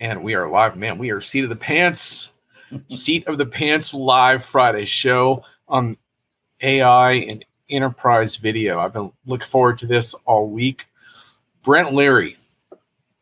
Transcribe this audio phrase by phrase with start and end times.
[0.00, 0.96] And we are live, man.
[0.96, 2.32] We are Seat of the Pants,
[2.88, 5.96] Seat of the Pants live Friday show on
[6.60, 8.78] AI and enterprise video.
[8.78, 10.86] I've been looking forward to this all week.
[11.64, 12.36] Brent Leary,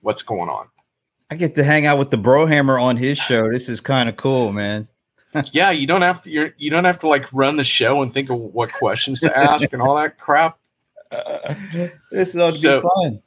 [0.02, 0.68] what's going on?
[1.30, 3.50] I get to hang out with the Brohammer on his show.
[3.50, 4.86] This is kind of cool, man.
[5.52, 6.30] yeah, you don't have to.
[6.30, 9.34] You're, you don't have to like run the show and think of what questions to
[9.34, 10.58] ask and all that crap.
[11.10, 11.54] Uh,
[12.10, 13.22] this is all so, be fun.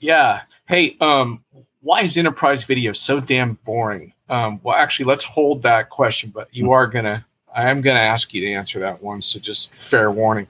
[0.00, 0.42] Yeah.
[0.66, 1.44] Hey, um,
[1.86, 4.12] why is enterprise video so damn boring?
[4.28, 8.34] Um, well, actually, let's hold that question, but you are gonna, I am gonna ask
[8.34, 9.22] you to answer that one.
[9.22, 10.48] So just fair warning.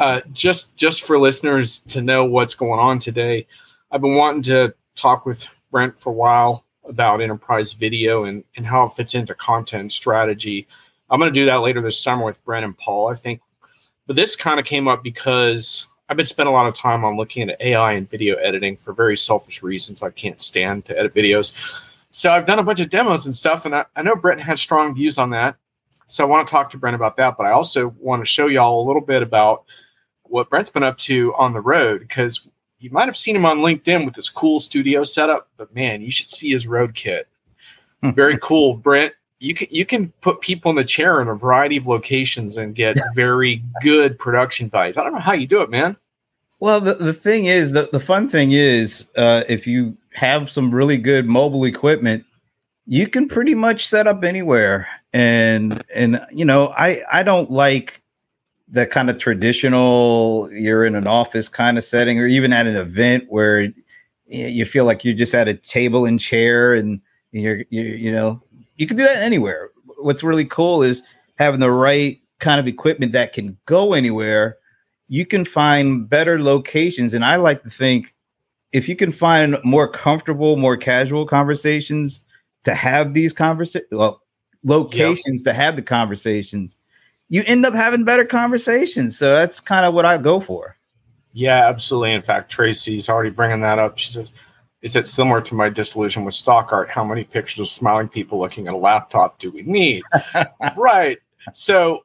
[0.00, 3.46] Uh, just just for listeners to know what's going on today,
[3.92, 8.66] I've been wanting to talk with Brent for a while about enterprise video and, and
[8.66, 10.66] how it fits into content strategy.
[11.08, 13.40] I'm to do that later this summer with Brent and Paul, I think.
[14.08, 17.16] But this kind of came up because I've been spending a lot of time on
[17.16, 20.02] looking at AI and video editing for very selfish reasons.
[20.02, 21.52] I can't stand to edit videos.
[22.10, 24.60] So I've done a bunch of demos and stuff, and I, I know Brent has
[24.60, 25.56] strong views on that.
[26.06, 28.46] So I want to talk to Brent about that, but I also want to show
[28.46, 29.64] y'all a little bit about
[30.22, 33.58] what Brent's been up to on the road because you might have seen him on
[33.58, 37.28] LinkedIn with this cool studio setup, but man, you should see his road kit.
[38.02, 38.10] Hmm.
[38.12, 41.76] Very cool, Brent you can you can put people in the chair in a variety
[41.76, 44.96] of locations and get very good production values.
[44.96, 45.96] I don't know how you do it, man.
[46.58, 50.74] Well, the, the thing is, the, the fun thing is, uh, if you have some
[50.74, 52.24] really good mobile equipment,
[52.86, 54.88] you can pretty much set up anywhere.
[55.12, 58.02] And and you know, I I don't like
[58.68, 62.76] the kind of traditional you're in an office kind of setting, or even at an
[62.76, 63.72] event where
[64.26, 67.00] you feel like you're just at a table and chair and
[67.32, 68.42] you're you you know
[68.76, 69.70] you can do that anywhere.
[69.98, 71.02] What's really cool is
[71.38, 74.58] having the right kind of equipment that can go anywhere.
[75.08, 77.14] You can find better locations.
[77.14, 78.14] And I like to think
[78.72, 82.22] if you can find more comfortable, more casual conversations
[82.64, 84.22] to have these conversations, well,
[84.64, 86.76] locations to have the conversations,
[87.28, 89.16] you end up having better conversations.
[89.16, 90.76] So that's kind of what I go for.
[91.32, 92.12] Yeah, absolutely.
[92.12, 93.98] In fact, Tracy's already bringing that up.
[93.98, 94.32] She says,
[94.86, 96.88] is it similar to my disillusion with stock art?
[96.88, 100.04] How many pictures of smiling people looking at a laptop do we need?
[100.76, 101.18] right.
[101.54, 102.04] So,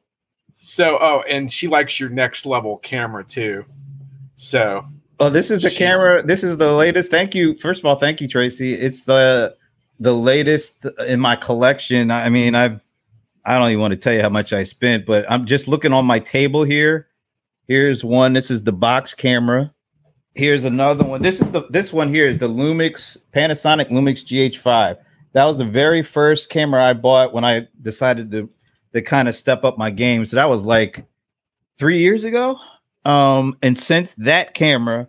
[0.58, 3.64] so, oh, and she likes your next level camera too.
[4.34, 4.82] So,
[5.20, 6.26] oh, this is the camera.
[6.26, 7.08] This is the latest.
[7.08, 7.56] Thank you.
[7.58, 8.74] First of all, thank you, Tracy.
[8.74, 9.56] It's the
[10.00, 12.10] the latest in my collection.
[12.10, 12.82] I mean, I've
[13.44, 15.92] I don't even want to tell you how much I spent, but I'm just looking
[15.92, 17.06] on my table here.
[17.68, 18.32] Here's one.
[18.32, 19.72] This is the box camera.
[20.34, 21.20] Here's another one.
[21.20, 24.96] This is the this one here is the Lumix Panasonic Lumix GH5.
[25.34, 28.48] That was the very first camera I bought when I decided to
[28.94, 30.24] to kind of step up my game.
[30.24, 31.04] So that was like
[31.78, 32.58] three years ago.
[33.04, 35.08] Um, and since that camera,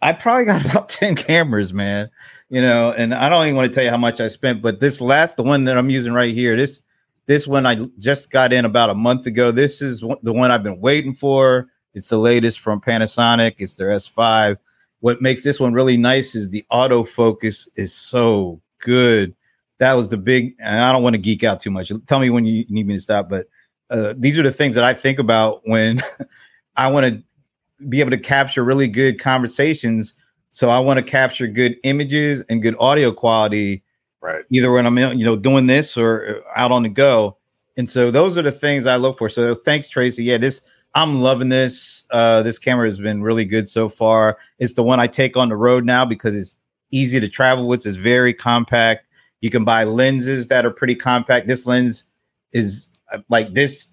[0.00, 2.10] I probably got about 10 cameras, man.
[2.48, 4.78] You know, and I don't even want to tell you how much I spent, but
[4.78, 6.80] this last the one that I'm using right here, this
[7.26, 9.50] this one I just got in about a month ago.
[9.50, 11.68] This is the one I've been waiting for.
[11.94, 13.56] It's the latest from Panasonic.
[13.58, 14.56] It's their S5.
[15.00, 19.34] What makes this one really nice is the autofocus is so good.
[19.78, 21.90] That was the big, and I don't want to geek out too much.
[22.06, 23.46] Tell me when you need me to stop, but
[23.90, 26.00] uh, these are the things that I think about when
[26.76, 27.22] I want to
[27.88, 30.14] be able to capture really good conversations.
[30.52, 33.82] So I want to capture good images and good audio quality,
[34.20, 34.44] right?
[34.50, 37.36] Either when I'm you know doing this or out on the go.
[37.76, 39.28] And so those are the things I look for.
[39.28, 40.24] So thanks, Tracy.
[40.24, 40.62] Yeah, this
[40.94, 42.06] I'm loving this.
[42.10, 44.38] Uh, this camera has been really good so far.
[44.58, 46.54] It's the one I take on the road now because it's
[46.90, 47.86] easy to travel with.
[47.86, 49.06] It's very compact.
[49.40, 51.48] You can buy lenses that are pretty compact.
[51.48, 52.04] This lens
[52.52, 53.88] is uh, like this,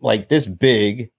[0.00, 1.10] like this big,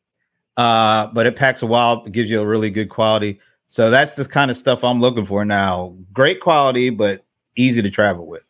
[0.56, 2.04] uh, but it packs a while.
[2.06, 3.40] It gives you a really good quality.
[3.68, 5.96] So that's the kind of stuff I'm looking for now.
[6.14, 7.26] Great quality, but
[7.56, 8.44] easy to travel with.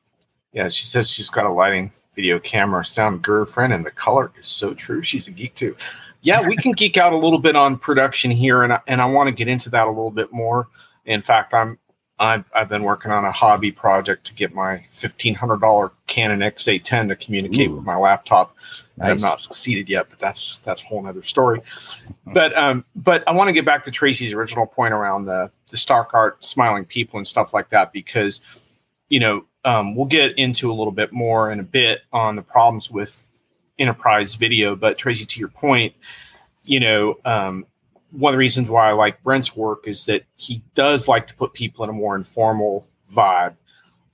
[0.53, 4.47] Yeah, she says she's got a lighting video camera sound girlfriend, and the color is
[4.47, 5.01] so true.
[5.01, 5.75] She's a geek too
[6.21, 9.05] yeah, we can geek out a little bit on production here, and I, and I
[9.05, 10.67] want to get into that a little bit more.
[11.05, 11.79] In fact, I'm
[12.19, 16.39] I've, I've been working on a hobby project to get my fifteen hundred dollar Canon
[16.39, 17.73] X810 to communicate Ooh.
[17.75, 18.55] with my laptop.
[18.97, 19.11] Nice.
[19.11, 21.61] I've not succeeded yet, but that's that's a whole other story.
[22.25, 25.77] But um, but I want to get back to Tracy's original point around the the
[25.77, 30.71] stock art, smiling people, and stuff like that because you know um, we'll get into
[30.71, 33.25] a little bit more in a bit on the problems with
[33.79, 34.75] enterprise video.
[34.75, 35.95] But Tracy, to your point,
[36.65, 37.65] you know, um,
[38.11, 41.35] one of the reasons why I like Brent's work is that he does like to
[41.35, 43.55] put people in a more informal vibe.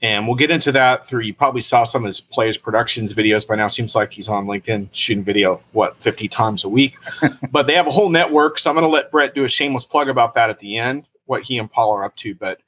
[0.02, 1.22] And we'll get into that through.
[1.22, 3.68] You probably saw some of his Playaz Productions videos by now.
[3.70, 6.98] Seems like he's on LinkedIn shooting video, what, 50 times a week.
[7.52, 8.60] but they have a whole network.
[8.60, 11.08] So I'm going to let Brett do a shameless plug about that at the end,
[11.26, 12.36] what he and Paul are up to.
[12.36, 12.60] But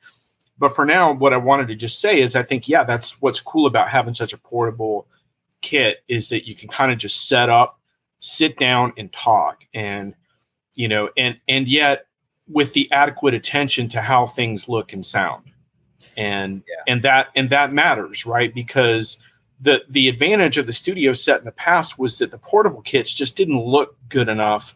[0.58, 3.42] But for now, what I wanted to just say is I think, yeah, that's what's
[3.42, 5.06] cool about having such a portable
[5.62, 7.80] kit is that you can kind of just set up,
[8.20, 9.66] sit down and talk.
[9.74, 10.16] And,
[10.76, 12.08] you know, and and yet
[12.48, 15.52] with the adequate attention to how things look and sound.
[16.16, 16.94] And yeah.
[16.94, 18.54] and that and that matters, right?
[18.54, 19.18] Because
[19.60, 23.14] the the advantage of the studio set in the past was that the portable kits
[23.14, 24.76] just didn't look good enough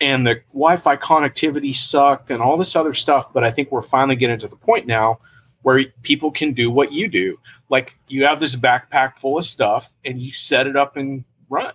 [0.00, 3.32] and the Wi-Fi connectivity sucked and all this other stuff.
[3.32, 5.18] But I think we're finally getting to the point now
[5.62, 7.38] where people can do what you do.
[7.68, 11.72] Like you have this backpack full of stuff and you set it up and run.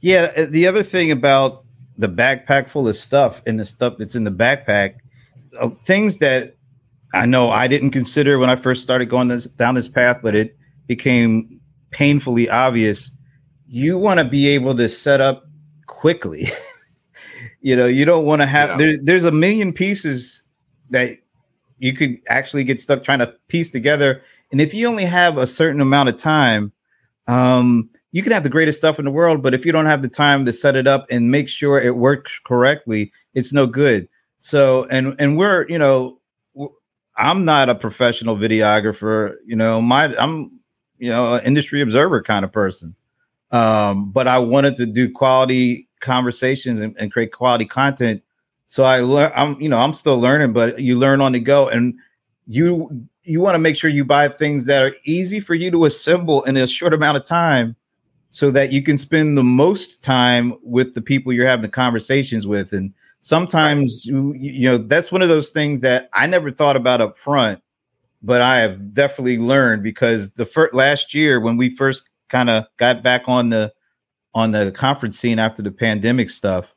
[0.00, 0.32] Yeah.
[0.36, 1.64] Uh, the other thing about
[1.96, 4.96] the backpack full of stuff and the stuff that's in the backpack,
[5.58, 6.56] uh, things that
[7.12, 10.34] I know I didn't consider when I first started going this, down this path, but
[10.34, 10.56] it
[10.86, 11.60] became
[11.90, 13.10] painfully obvious.
[13.68, 15.44] You want to be able to set up
[15.86, 16.48] quickly.
[17.64, 18.76] You know, you don't want to have yeah.
[18.76, 20.42] there, there's a million pieces
[20.90, 21.16] that
[21.84, 24.22] you could actually get stuck trying to piece together.
[24.50, 26.72] And if you only have a certain amount of time,
[27.26, 30.00] um, you can have the greatest stuff in the world, but if you don't have
[30.00, 34.08] the time to set it up and make sure it works correctly, it's no good.
[34.38, 36.20] So, and and we're, you know,
[37.18, 39.34] I'm not a professional videographer.
[39.44, 40.58] You know, my I'm,
[40.96, 42.94] you know, an industry observer kind of person.
[43.50, 48.22] Um, but I wanted to do quality conversations and, and create quality content.
[48.66, 49.32] So I learn.
[49.34, 51.94] I'm you know I'm still learning, but you learn on the go, and
[52.46, 55.84] you you want to make sure you buy things that are easy for you to
[55.84, 57.76] assemble in a short amount of time
[58.30, 62.46] so that you can spend the most time with the people you're having the conversations
[62.46, 66.76] with and sometimes you, you know that's one of those things that i never thought
[66.76, 67.62] about up front
[68.22, 72.64] but i have definitely learned because the first last year when we first kind of
[72.78, 73.72] got back on the
[74.34, 76.73] on the conference scene after the pandemic stuff.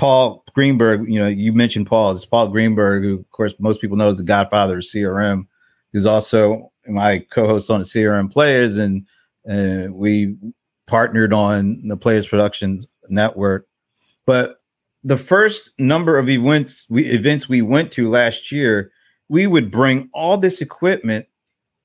[0.00, 2.12] Paul Greenberg, you know, you mentioned Paul.
[2.12, 5.46] It's Paul Greenberg, who, of course, most people know is the godfather of CRM.
[5.92, 8.78] He's also my co-host on the CRM Playaz,
[9.44, 10.38] and we
[10.86, 13.68] partnered on the Playaz Productions Network.
[14.24, 14.62] But
[15.04, 18.90] the first number of events we events we went to last year,
[19.28, 21.26] we would bring all this equipment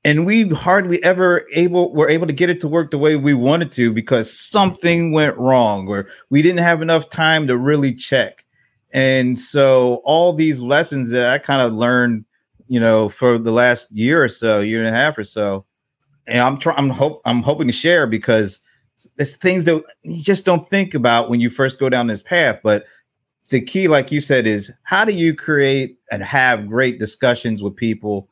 [0.06, 3.34] and we hardly ever able were able to get it to work the way we
[3.34, 8.46] wanted to because something went wrong or we didn't have enough time to really check.
[8.94, 12.24] And so all these lessons that i kind of learned
[12.68, 15.66] you know for the last year or so year and a half or so
[16.26, 18.62] and i'm trying i'm hope i'm hoping to share because
[19.18, 22.60] it's things that you just don't think about when you first go down this path.
[22.64, 22.86] But
[23.50, 27.76] the key like you said is how do you create and have great discussions with
[27.76, 28.30] people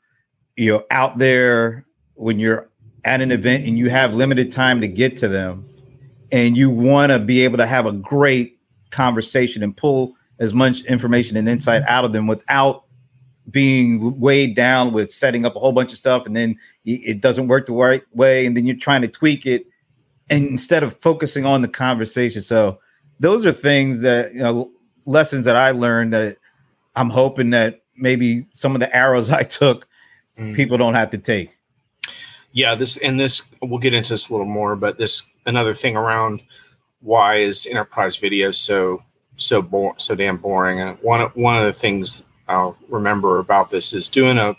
[0.55, 1.85] you're out there
[2.15, 2.69] when you're
[3.05, 5.65] at an event and you have limited time to get to them
[6.31, 8.59] and you want to be able to have a great
[8.91, 11.91] conversation and pull as much information and insight mm-hmm.
[11.91, 12.85] out of them without
[13.51, 17.47] being weighed down with setting up a whole bunch of stuff and then it doesn't
[17.47, 19.65] work the right way and then you're trying to tweak it
[20.29, 22.41] and instead of focusing on the conversation.
[22.41, 22.79] So
[23.19, 24.71] those are things that you know
[25.05, 26.37] lessons that i learned that
[26.95, 29.87] i'm hoping that maybe some of the arrows i took
[30.37, 30.55] mm.
[30.55, 31.55] people don't have to take.
[32.51, 35.95] Yeah, this and this we'll get into this a little more, but this another thing
[35.97, 36.41] around
[37.01, 39.03] why is enterprise video so
[39.37, 40.79] so bo- so damn boring.
[40.79, 44.55] And one one of the things I'll remember about this is doing a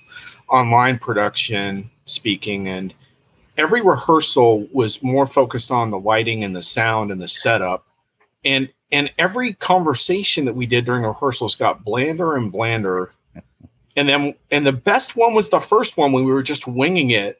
[0.48, 2.92] online production speaking and
[3.56, 7.86] every rehearsal was more focused on the lighting and the sound and the setup
[8.44, 13.12] and and every conversation that we did during rehearsals got blander and blander
[13.96, 17.10] and then and the best one was the first one when we were just winging
[17.10, 17.38] it.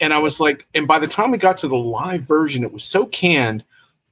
[0.00, 2.72] And i was like and by the time we got to the live version it
[2.72, 3.64] was so canned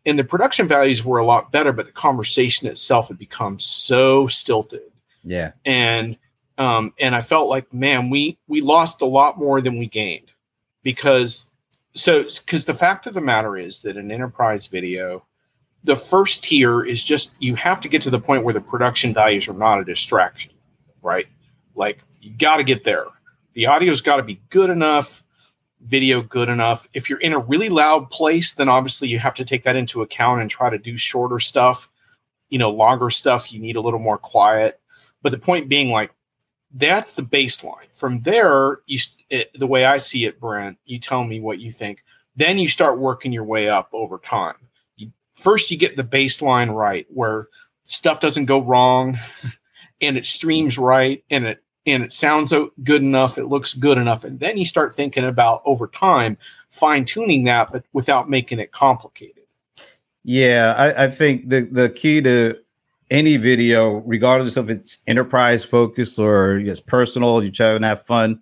[0.07, 4.27] and the production values were a lot better but the conversation itself had become so
[4.29, 4.93] stilted.
[5.25, 5.53] Yeah.
[5.65, 6.17] And
[6.59, 10.33] um and i felt like man we we lost a lot more than we gained
[10.83, 11.47] because
[11.95, 15.25] so because the fact of the matter is that an enterprise video
[15.85, 19.13] the first tier is just you have to get to the point where the production
[19.13, 20.53] values are not a distraction
[21.03, 21.27] right
[21.75, 23.07] like you got to get there.
[23.55, 25.23] The audio's got to be good enough,
[25.85, 26.89] video good enough.
[26.95, 30.03] If you're in a really loud place, then obviously you have to take that into
[30.03, 31.89] account and try to do shorter stuff.
[32.49, 34.81] You know, longer stuff, you need a little more quiet.
[35.23, 36.13] But the point being, like,
[36.75, 37.95] that's the baseline.
[37.97, 38.99] From there, you
[39.31, 42.05] it, the way I see it, Brent, you tell me what you think.
[42.37, 44.57] Then you start working your way up over time.
[44.97, 47.49] You, first, you get the baseline right, where
[47.85, 49.19] stuff doesn't go wrong.
[50.03, 54.25] and it streams right and it and it sounds good enough it looks good enough
[54.25, 56.37] and then you start thinking about over time
[56.71, 59.45] fine tuning that but without making it complicated
[60.25, 62.57] yeah I, I, think the the key to
[63.13, 68.41] any video, regardless of its enterprise focus or it's personal, you're trying to have fun.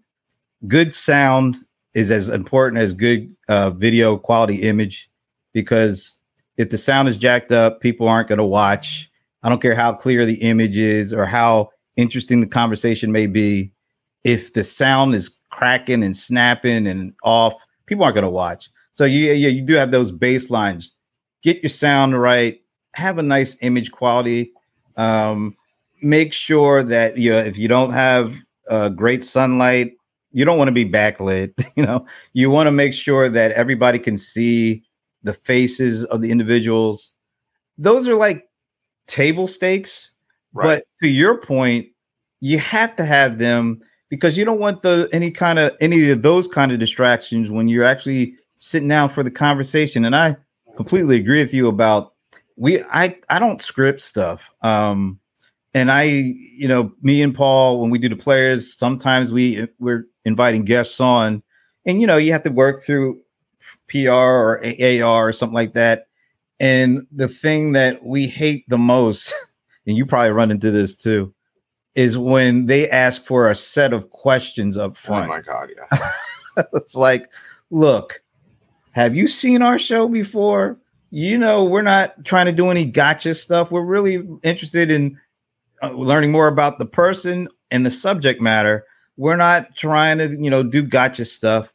[0.68, 1.56] Good sound
[1.92, 5.10] is as important as good uh, video quality image
[5.52, 6.16] because
[6.56, 9.09] if the sound is jacked up, people aren't going to watch.
[9.42, 13.72] I don't care how clear the image is or how interesting the conversation may be.
[14.24, 17.54] If the sound is cracking and snapping and off,
[17.86, 18.70] people aren't going to watch.
[18.92, 20.90] So you, yeah, you do have those baselines.
[21.42, 22.60] Get your sound right.
[22.94, 24.52] Have a nice image quality.
[24.96, 25.56] Um,
[26.02, 28.36] make sure that you know if you don't have
[28.68, 29.92] uh, great sunlight,
[30.32, 31.52] you don't want to be backlit.
[31.76, 32.04] You know,
[32.34, 34.82] you want to make sure that everybody can see
[35.22, 37.12] the faces of the individuals.
[37.78, 38.49] Those are like
[39.10, 40.10] table stakes.
[40.52, 40.78] Right.
[40.78, 41.88] But to your point,
[42.40, 46.22] you have to have them because you don't want the any kind of any of
[46.22, 50.04] those kind of distractions when you're actually sitting down for the conversation.
[50.04, 50.36] And I
[50.76, 52.14] completely agree with you about
[52.56, 54.50] we I I don't script stuff.
[54.62, 55.20] Um
[55.72, 60.06] and I, you know, me and Paul, when we do the players, sometimes we we're
[60.24, 61.42] inviting guests on,
[61.86, 63.20] and you know, you have to work through
[63.88, 66.08] PR or AR or something like that.
[66.60, 69.34] And the thing that we hate the most,
[69.86, 71.34] and you probably run into this too,
[71.94, 75.26] is when they ask for a set of questions up front.
[75.26, 76.64] Oh my god, yeah.
[76.74, 77.32] it's like,
[77.70, 78.22] look,
[78.92, 80.78] have you seen our show before?
[81.10, 83.72] You know, we're not trying to do any gotcha stuff.
[83.72, 85.18] We're really interested in
[85.82, 88.84] uh, learning more about the person and the subject matter.
[89.16, 91.72] We're not trying to, you know, do gotcha stuff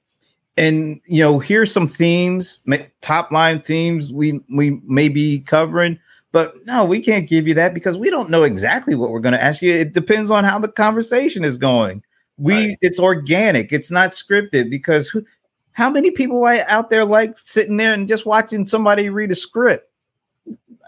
[0.57, 2.59] and you know here's some themes
[3.01, 5.99] top line themes we we may be covering
[6.31, 9.33] but no we can't give you that because we don't know exactly what we're going
[9.33, 9.71] to ask you.
[9.71, 12.03] It depends on how the conversation is going.
[12.37, 12.77] We right.
[12.81, 13.71] it's organic.
[13.71, 15.25] It's not scripted because who,
[15.71, 19.89] how many people out there like sitting there and just watching somebody read a script?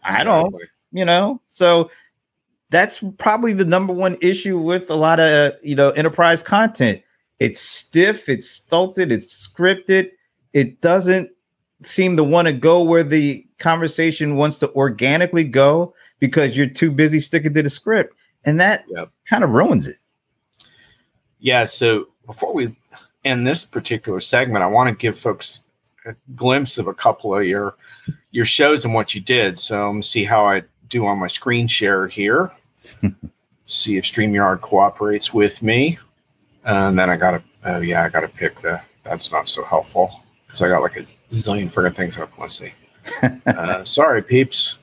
[0.04, 0.54] I don't
[0.92, 1.42] you know?
[1.48, 1.92] So
[2.70, 7.02] that's probably the number one issue with a lot of you know enterprise content
[7.40, 10.12] it's stiff, it's stulted, it's scripted.
[10.54, 11.30] It doesn't
[11.84, 16.92] seem to want to go where the conversation wants to organically go because you're too
[16.92, 18.14] busy sticking to the script.
[18.46, 19.10] And that yep.
[19.26, 19.98] kind of ruins it.
[21.40, 21.66] Yeah.
[21.66, 22.76] So before we
[23.24, 25.64] end this particular segment, I want to give folks
[26.06, 27.76] a glimpse of a couple of your
[28.32, 29.60] your shows and what you did.
[29.60, 32.52] So I'm see how I do on my screen share here.
[33.66, 35.98] see if StreamYard cooperates with me.
[36.68, 39.64] And then I got to, oh yeah, I got to pick the, that's not so
[39.64, 42.30] helpful because I got like a zillion friggin' things up.
[42.38, 42.74] Let's see.
[43.46, 44.80] uh, sorry, peeps.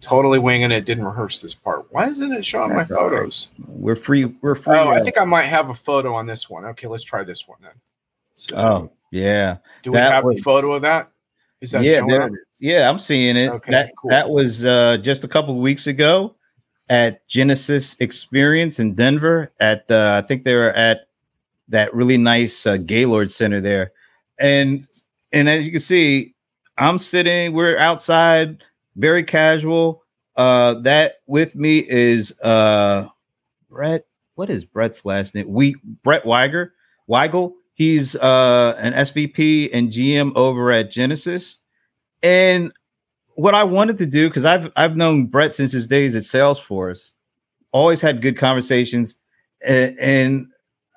[0.00, 0.84] Totally winging it.
[0.84, 1.86] Didn't rehearse this part.
[1.90, 3.50] Why isn't it showing that's my photos?
[3.58, 3.68] Right.
[3.68, 4.24] We're free.
[4.42, 4.78] We're free.
[4.78, 6.64] Oh, I think I might have a photo on this one.
[6.66, 7.72] Okay, let's try this one then.
[8.36, 9.56] So, oh, yeah.
[9.82, 11.10] Do we that have was, the photo of that?
[11.60, 12.28] Is that yeah,
[12.60, 13.50] yeah, I'm seeing it.
[13.50, 14.10] Okay, that, cool.
[14.10, 16.36] that was uh, just a couple weeks ago
[16.88, 19.52] at Genesys Xperience in Denver.
[19.58, 21.07] At uh, I think they were at
[21.68, 23.92] that really nice uh, Gaylord Center there,
[24.38, 24.86] and
[25.32, 26.34] and as you can see,
[26.76, 27.52] I'm sitting.
[27.52, 28.64] We're outside,
[28.96, 30.04] very casual.
[30.36, 33.08] Uh, that with me is uh,
[33.68, 34.06] Brett.
[34.36, 35.48] What is Brett's last name?
[35.48, 36.70] We Brett Weiger.
[37.08, 37.54] Weigel.
[37.74, 41.58] He's uh, an SVP and GM over at Genesys.
[42.22, 42.72] And
[43.34, 47.12] what I wanted to do, because I've I've known Brett since his days at Salesforce,
[47.72, 49.14] always had good conversations,
[49.66, 50.46] and, and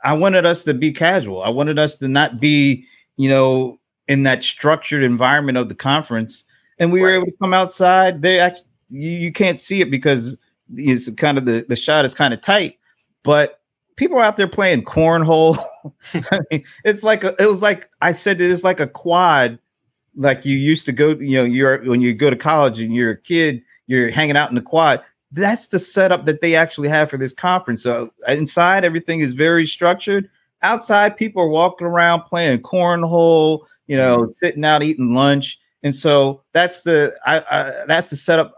[0.04, 1.44] I wanted us to be casual.
[1.44, 2.86] I wanted us to not be,
[3.18, 6.44] you know, in that structured environment of the conference.
[6.80, 7.12] And we right.
[7.12, 8.22] were able to come outside.
[8.22, 10.38] They actually you, you can't see it because
[10.76, 12.78] it's kind of the, the shot is kind of tight,
[13.24, 13.62] but
[13.96, 15.58] people are out there playing cornhole.
[16.14, 19.60] I mean, it's like a, it was like I said it was like a quad,
[20.16, 21.10] like you used to go.
[21.10, 24.50] You know, you're when you go to college and you're a kid, you're hanging out
[24.50, 27.84] in the quad that's the setup that they actually have for this conference.
[27.84, 30.30] So inside, everything is very structured.
[30.62, 34.32] Outside, people are walking around playing cornhole, you know, mm-hmm.
[34.34, 38.54] sitting out eating lunch, and so that's the I, I that's the setup.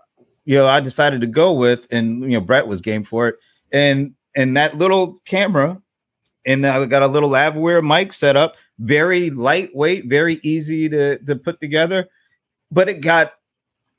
[0.46, 3.36] You know, I decided to go with, and you know, Brett was game for it,
[3.72, 5.82] and and that little camera,
[6.46, 11.36] and I got a little lavalier mic set up, very lightweight, very easy to to
[11.38, 12.10] put together,
[12.70, 13.34] but it got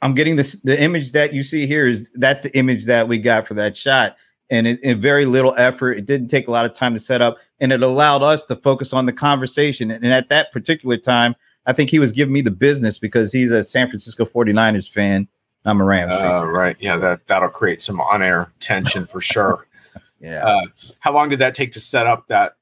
[0.04, 3.18] I'm getting this the image that you see here is that's the image that we
[3.18, 4.16] got for that shot.
[4.50, 5.92] And it, it, very little effort.
[5.92, 8.56] It didn't take a lot of time to set up, and it allowed us to
[8.56, 9.90] focus on the conversation.
[9.90, 11.34] And at that particular time,
[11.64, 15.26] I think he was giving me the business because he's a San Francisco 49ers fan.
[15.64, 16.12] I'm a Rams.
[16.12, 16.76] Uh, right.
[16.78, 19.66] Yeah, that that'll create some on-air tension for sure.
[20.20, 20.44] yeah.
[20.44, 20.66] Uh,
[21.00, 22.56] how long did that take to set up that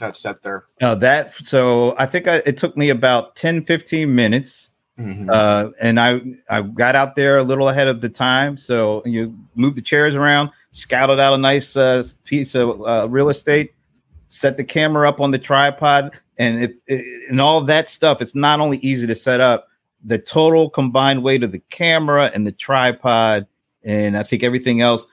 [0.00, 0.64] that set there?
[0.82, 5.28] No, that so I think I, it took me about 10, 15 minutes Mm-hmm.
[5.30, 9.36] Uh, and I I got out there a little ahead of the time, so you
[9.56, 13.74] move the chairs around, scouted out a nice uh, piece of uh, real estate,
[14.28, 18.22] set the camera up on the tripod, and and all that stuff.
[18.22, 19.68] It's not only easy to set up,
[20.04, 23.48] the total combined weight of the camera and the tripod,
[23.82, 25.04] and I think everything else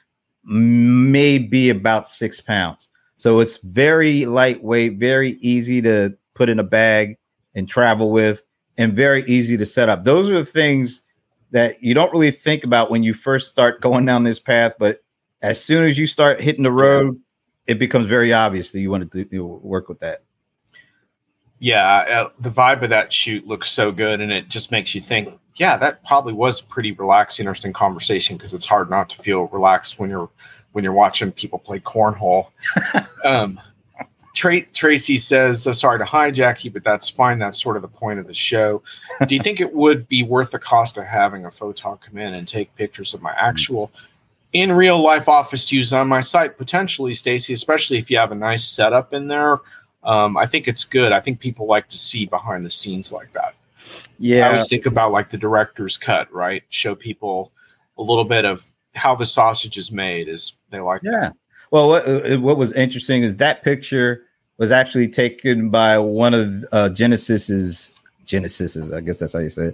[0.43, 2.87] may be about six pounds.
[3.17, 7.17] So it's very lightweight, very easy to put in a bag
[7.55, 8.43] and travel with
[8.81, 10.03] and very easy to set up.
[10.03, 11.03] Those are the things
[11.51, 15.03] that you don't really think about when you first start going down this path, but
[15.43, 17.19] as soon as you start hitting the road,
[17.67, 20.21] it becomes very obvious that you want to do, work with that.
[21.59, 25.01] Yeah, uh, the vibe of that shoot looks so good, and it just makes you
[25.01, 25.29] think.
[25.57, 29.47] Yeah, that probably was a pretty relaxed, interesting conversation because it's hard not to feel
[29.49, 30.29] relaxed when you're
[30.71, 32.47] when you're watching people play cornhole.
[33.25, 33.59] um,
[34.41, 37.37] Tra- Tracy says, uh, sorry to hijack you, but that's fine.
[37.37, 38.81] That's sort of the point of the show.
[39.27, 42.33] Do you think it would be worth the cost of having a photog come in
[42.33, 43.91] and take pictures of my actual
[44.51, 46.57] in real life office to use on my site?
[46.57, 49.59] Potentially, Stacy, especially if you have a nice setup in there.
[50.03, 51.11] Um, I think it's good.
[51.11, 53.53] I think people like to see behind the scenes like that.
[54.17, 54.45] Yeah.
[54.45, 56.63] I always think about like the director's cut, right?
[56.69, 57.51] Show people
[57.99, 61.11] a little bit of how the sausage is made is they like yeah.
[61.19, 61.35] That.
[61.69, 64.25] Well, what uh, what was interesting is that picture
[64.61, 69.73] was actually taken by one of uh, Genesys's Genesys's, I guess that's how you say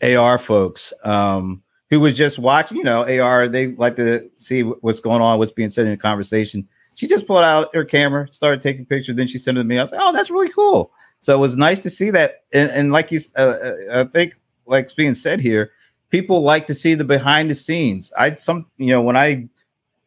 [0.00, 2.76] it, AR folks, um, who was just watching.
[2.76, 5.96] You know, AR they like to see what's going on, what's being said in the
[5.96, 6.68] conversation.
[6.94, 9.76] She just pulled out her camera, started taking pictures, then she sent it to me.
[9.76, 10.92] I was like, oh, that's really cool.
[11.20, 14.38] So it was nice to see that, and, and like you, uh, uh I think,
[14.66, 15.72] like being said here,
[16.10, 18.12] people like to see the behind the scenes.
[18.16, 19.48] I some, you know, when I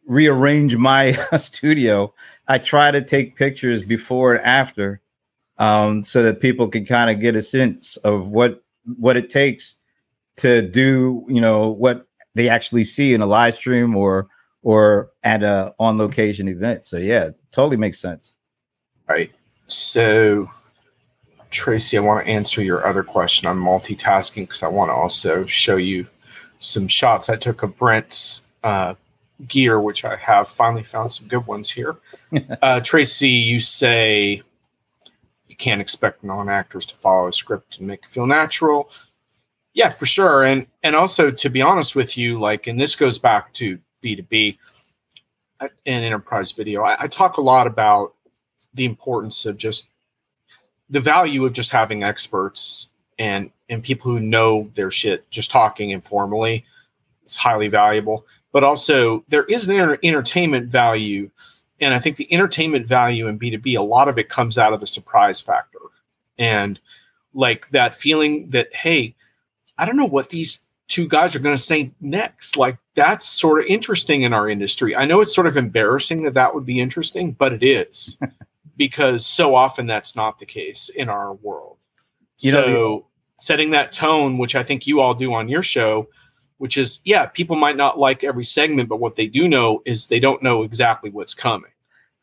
[0.06, 2.14] rearrange my studio,
[2.52, 5.00] I try to take pictures before and after,
[5.58, 8.62] um, so that people can kind of get a sense of what
[8.98, 9.76] what it takes
[10.38, 14.28] to do, you know, what they actually see in a live stream or
[14.64, 16.86] or at a on location event.
[16.86, 18.34] So yeah, totally makes sense.
[19.08, 19.32] Right.
[19.68, 20.50] So
[21.52, 25.46] Tracy, I want to answer your other question on multitasking because I want to also
[25.46, 26.06] show you
[26.60, 28.96] some shots I took of Brent's uh,
[29.48, 31.98] gear, which I have finally found some good ones here.
[32.62, 34.42] uh, Tracy, you say
[35.48, 38.90] you can't expect non-actors to follow a script and make it feel natural.
[39.74, 40.44] Yeah, for sure.
[40.44, 44.16] And and also to be honest with you, like, and this goes back to B
[44.16, 44.60] two B
[45.60, 46.84] uh, and enterprise video.
[46.84, 48.14] I, I talk a lot about
[48.74, 49.92] the importance of just
[50.90, 55.92] the value of just having experts and and people who know their shit just talking
[55.92, 56.66] informally.
[57.24, 61.30] It's highly valuable but also there is an inter- entertainment value.
[61.80, 64.80] And I think the entertainment value in B2B, a lot of it comes out of
[64.80, 65.80] the surprise factor.
[66.38, 66.80] And
[67.34, 69.16] like that feeling that, hey,
[69.78, 72.58] I don't know what these two guys are going to say next.
[72.58, 74.96] Like that's sort of interesting in our industry.
[74.96, 78.18] I know it's sort of embarrassing that that would be interesting, but it is
[78.78, 81.78] because so often that's not the case in our world.
[82.40, 83.06] You so know,
[83.40, 86.10] setting that tone, which I think you all do on your show,
[86.62, 90.10] which is yeah, people might not like every segment, but what they do know is
[90.10, 91.72] they don't know exactly what's coming.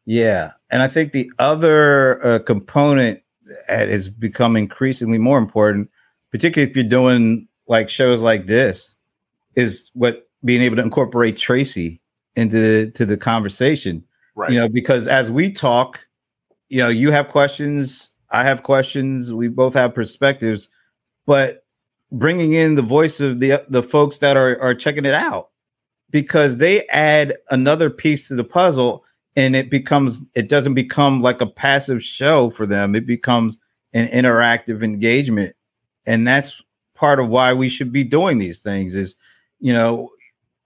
[0.07, 3.21] Yeah, and I think the other uh, component
[3.67, 5.91] that has become increasingly more important,
[6.31, 8.95] particularly if you're doing like shows like this,
[9.57, 12.01] is what being able to incorporate Tracy
[12.37, 14.05] into the, to the conversation.
[14.37, 14.53] Right.
[14.53, 16.07] You know, because as we talk,
[16.69, 20.69] you know, you have questions, I have questions, we both have perspectives,
[21.27, 21.65] but
[22.11, 25.51] bringing in the voice of the the folks that are are checking it out.
[26.11, 29.05] Because they add another piece to the puzzle
[29.37, 32.95] and it becomes it doesn't become like a passive show for them.
[32.95, 33.59] It becomes
[33.93, 35.55] an interactive engagement.
[36.07, 36.63] And that's
[36.99, 39.15] part of why we should be doing these things is
[39.61, 40.11] you know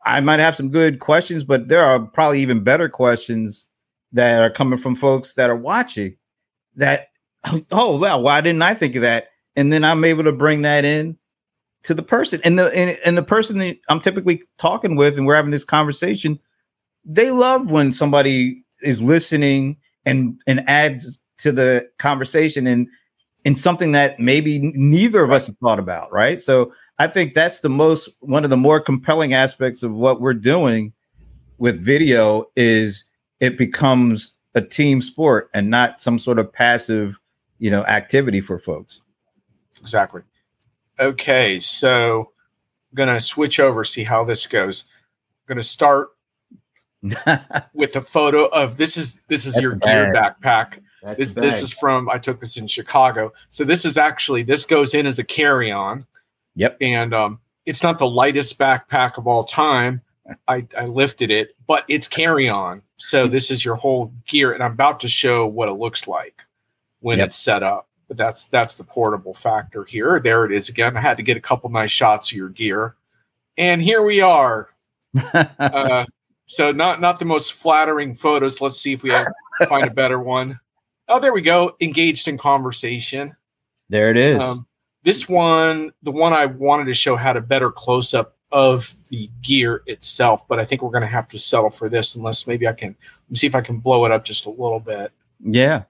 [0.07, 3.67] i might have some good questions but there are probably even better questions
[4.13, 6.17] that are coming from folks that are watching
[6.75, 7.09] that
[7.71, 9.29] oh well why didn't i think of that?
[9.57, 11.19] And then i'm able to bring that in
[11.85, 12.41] to the person.
[12.45, 15.65] And the and, and the person that I'm typically talking with and we're having this
[15.65, 16.39] conversation
[17.05, 22.89] they love when somebody is listening and and adds to the conversation and
[23.45, 26.41] and something that maybe neither of us have thought about right?
[26.41, 30.35] So I think that's the most one of the more compelling aspects of what we're
[30.35, 30.93] doing
[31.59, 33.05] with video is
[33.41, 37.19] it becomes a team sport and not some sort of passive
[37.59, 39.01] you know activity for folks.
[39.81, 40.23] Exactly
[41.01, 42.33] Okay, so
[42.91, 44.85] I'm gonna switch over, see how this goes.
[44.91, 46.11] I'm gonna start
[47.75, 50.81] with a photo of this is this is That's your gear backpack.
[51.03, 53.33] That's this this is from I took this in Chicago.
[53.51, 56.07] So this is actually this goes in as a carry-on.
[56.55, 56.77] Yep.
[56.81, 60.03] And um, it's not the lightest backpack of all time.
[60.47, 62.83] I, I lifted it, but it's carry on.
[62.97, 66.45] So this is your whole gear, and I'm about to show what it looks like
[67.01, 67.27] when Yep.
[67.27, 67.89] it's set up.
[68.13, 70.21] But that's that's the portable factor here.
[70.21, 70.99] There it is again.
[70.99, 72.95] I had to get a couple nice shots of your gear,
[73.57, 74.69] and here we are.
[75.59, 76.05] Uh,
[76.45, 78.61] so not not the most flattering photos.
[78.61, 79.27] Let's see if we have,
[79.67, 80.61] find a better one.
[81.09, 81.75] Oh, there we go.
[81.81, 83.35] Engaged in conversation.
[83.89, 84.43] there it is.
[84.43, 84.67] Um,
[85.05, 89.31] this one, the one I wanted to show, had a better close up of the
[89.41, 92.69] gear itself, but I think we're going to have to settle for this unless maybe
[92.69, 95.13] I can let me see if I can blow it up just a little bit.
[95.41, 95.85] yeah.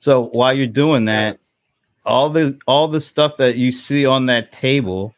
[0.00, 1.38] So while you're doing that,
[2.08, 5.14] all the all the stuff that you see on that table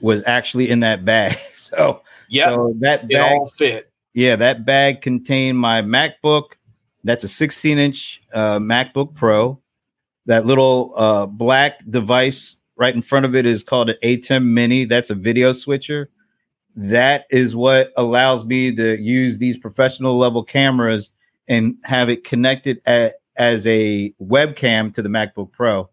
[0.00, 1.36] was actually in that bag.
[1.72, 3.90] So, Yeah, so that bag, all fit.
[4.12, 6.52] yeah, that bag contained my MacBook.
[7.02, 9.58] That's a 16 inch uh, MacBook Pro.
[10.26, 14.84] That little uh, black device right in front of it is called an ATEM Mini.
[14.84, 16.10] That's a video switcher.
[16.76, 21.10] That is what allows me to use these professional level cameras
[21.48, 25.88] and have it connected at, as a webcam to the MacBook Pro.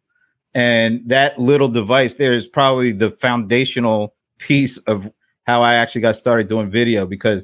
[0.53, 5.11] And that little device there is probably the foundational piece of
[5.45, 7.43] how I actually got started doing video because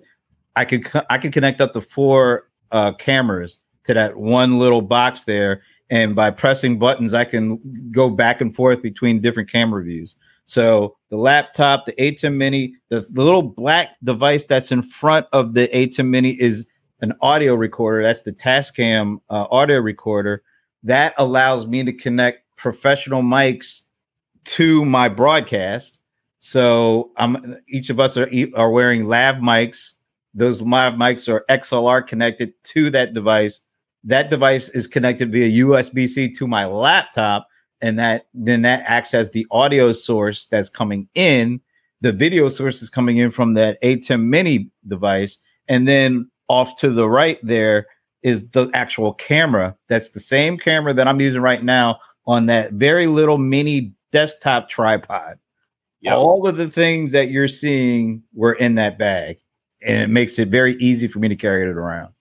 [0.55, 5.25] I could I could connect up to four uh, cameras to that one little box
[5.25, 7.59] there, and by pressing buttons, I can
[7.91, 10.15] go back and forth between different camera views.
[10.47, 15.53] So the laptop, the ATEM Mini, the, the little black device that's in front of
[15.55, 16.67] the ATEM Mini is
[17.01, 18.03] an audio recorder.
[18.03, 20.43] That's the Tascam uh, audio recorder
[20.83, 23.81] that allows me to connect professional mics
[24.45, 25.99] to my broadcast.
[26.39, 29.93] So I'm each of us are are wearing lav mics.
[30.33, 33.61] Those live mics are XLR connected to that device.
[34.03, 37.47] That device is connected via USB-C to my laptop,
[37.81, 41.61] and that then that acts as the audio source that's coming in.
[42.01, 46.89] The video source is coming in from that ATEM Mini device, and then off to
[46.91, 47.87] the right there
[48.21, 49.75] is the actual camera.
[49.87, 54.69] That's the same camera that I'm using right now on that very little mini desktop
[54.69, 55.39] tripod.
[56.01, 56.13] Yep.
[56.13, 59.39] All of the things that you're seeing were in that bag,
[59.81, 62.13] and it makes it very easy for me to carry it around.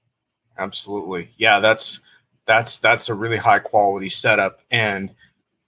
[0.59, 1.29] Absolutely.
[1.37, 2.01] Yeah, that's
[2.47, 4.61] that's that's a really high quality setup.
[4.71, 5.15] And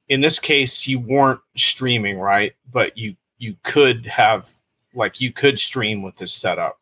[0.08, 2.54] in this case, you weren't streaming, right?
[2.70, 4.48] But you you could have
[4.94, 6.78] like you could stream with this setup.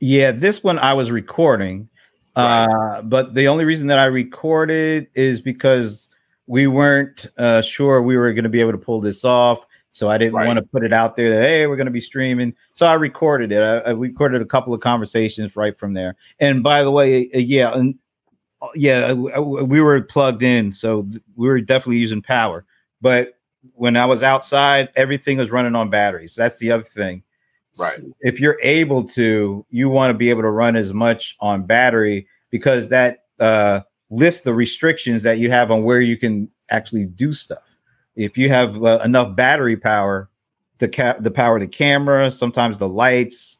[0.00, 1.88] Yeah, this one I was recording,
[2.36, 6.07] uh, but the only reason that I recorded is because
[6.48, 9.64] we weren't uh, sure we were going to be able to pull this off.
[9.92, 10.46] So I didn't Right.
[10.46, 12.54] want to put it out there that hey, we're going to be streaming.
[12.72, 13.60] So I recorded it.
[13.62, 16.16] I, I recorded a couple of conversations right from there.
[16.40, 17.96] And by the way, uh, yeah, and
[18.62, 22.64] uh, yeah, uh, we were plugged in, so th- we were definitely using power.
[23.00, 23.34] But
[23.74, 26.34] when I was outside, everything was running on batteries.
[26.34, 27.22] That's the other thing.
[27.78, 28.00] Right.
[28.20, 32.26] If you're able to, you want to be able to run as much on battery
[32.50, 37.32] because that uh, lifts the restrictions that you have on where you can actually do
[37.32, 37.64] stuff.
[38.16, 40.28] If you have uh, enough battery power,
[40.78, 43.58] the ca- the power of the camera, sometimes the lights,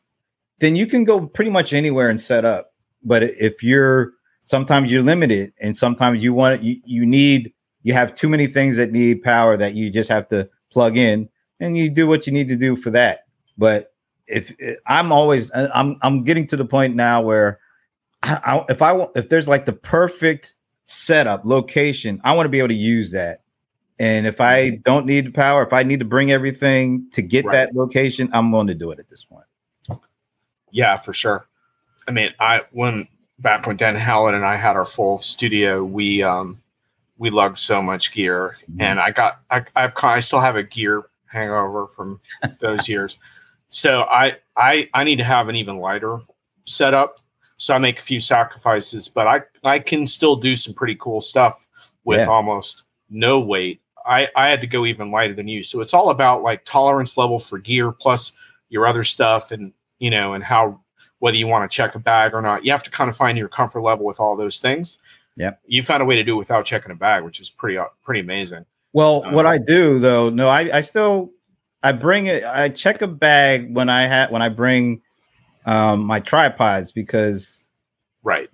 [0.58, 2.72] then you can go pretty much anywhere and set up.
[3.04, 4.12] But if you're
[4.44, 8.76] sometimes you're limited, and sometimes you want you, you need you have too many things
[8.76, 11.28] that need power that you just have to plug in,
[11.60, 13.26] and you do what you need to do for that.
[13.56, 13.92] But
[14.26, 14.54] if
[14.86, 17.60] I'm always I'm I'm getting to the point now where
[18.22, 20.54] I, I, if I if there's like the perfect
[20.84, 23.42] setup location, I want to be able to use that.
[24.00, 27.44] And if I don't need the power, if I need to bring everything to get
[27.44, 27.52] Right.
[27.52, 29.44] that location, I'm going to do it at this point.
[30.70, 31.48] Yeah, for sure.
[32.06, 36.22] I mean, I when back when Den Howlett and I had our full studio, we
[36.22, 36.62] um
[37.16, 38.82] we lugged so much gear, Mhm.
[38.82, 42.20] and I got I I've I still have a gear hangover from
[42.60, 43.18] those years.
[43.68, 46.18] So I I I need to have an even lighter
[46.66, 47.18] setup.
[47.58, 51.20] So I make a few sacrifices, but I I can still do some pretty cool
[51.20, 51.68] stuff
[52.04, 52.26] with Yeah.
[52.26, 53.80] almost no weight.
[54.06, 55.62] I I had to go even lighter than you.
[55.62, 58.32] So it's all about like tolerance level for gear plus
[58.70, 60.80] your other stuff and you know and how
[61.18, 62.64] whether you want to check a bag or not.
[62.64, 64.98] You have to kind of find your comfort level with all those things.
[65.36, 65.60] Yep.
[65.66, 67.86] You found a way to do it without checking a bag, which is pretty uh,
[68.04, 68.64] pretty amazing.
[68.92, 71.32] Well, what Uh, I do though, no, I, I still
[71.82, 72.44] I bring it.
[72.44, 75.02] I check a bag when I have when I bring
[75.68, 77.66] um, my tripods because
[78.22, 78.48] Right.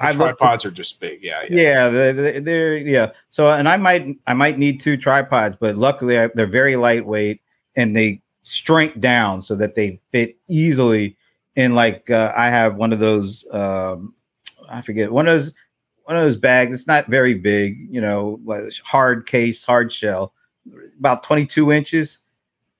[0.00, 1.22] I tripods are just big.
[1.22, 1.42] Yeah.
[1.48, 1.60] Yeah.
[1.60, 3.12] yeah, they're, they're, yeah.
[3.30, 7.40] So, and I might I might need two tripods, but luckily I, they're very lightweight
[7.74, 11.16] and they shrink down so that they fit easily.
[11.56, 14.14] In like uh, I have one of those um,
[14.68, 15.54] I forget one of those
[16.04, 16.74] one of those bags.
[16.74, 20.34] It's not very big, you know, like hard case, hard shell,
[20.98, 22.18] about twenty two inches.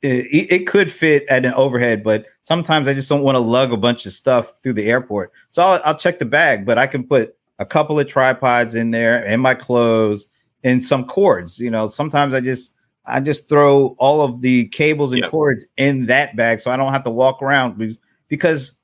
[0.02, 3.72] It, it, could fit at an overhead, but sometimes I just don't want to lug
[3.72, 5.32] a bunch of stuff through the airport.
[5.50, 8.90] So I'll, I'll check the bag, but I can put a couple of tripods in
[8.90, 10.26] there and my clothes
[10.62, 11.58] and some cords.
[11.58, 12.72] You know, sometimes I just
[13.06, 15.30] I just throw all of the cables and yep.
[15.30, 17.96] cords in that bag so I don't have to walk around
[18.28, 18.74] because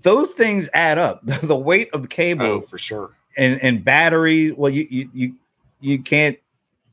[0.00, 1.20] those things add up.
[1.42, 4.52] the weight of the cable, oh, for sure, and and battery.
[4.52, 5.34] Well, you you you
[5.80, 6.38] you can't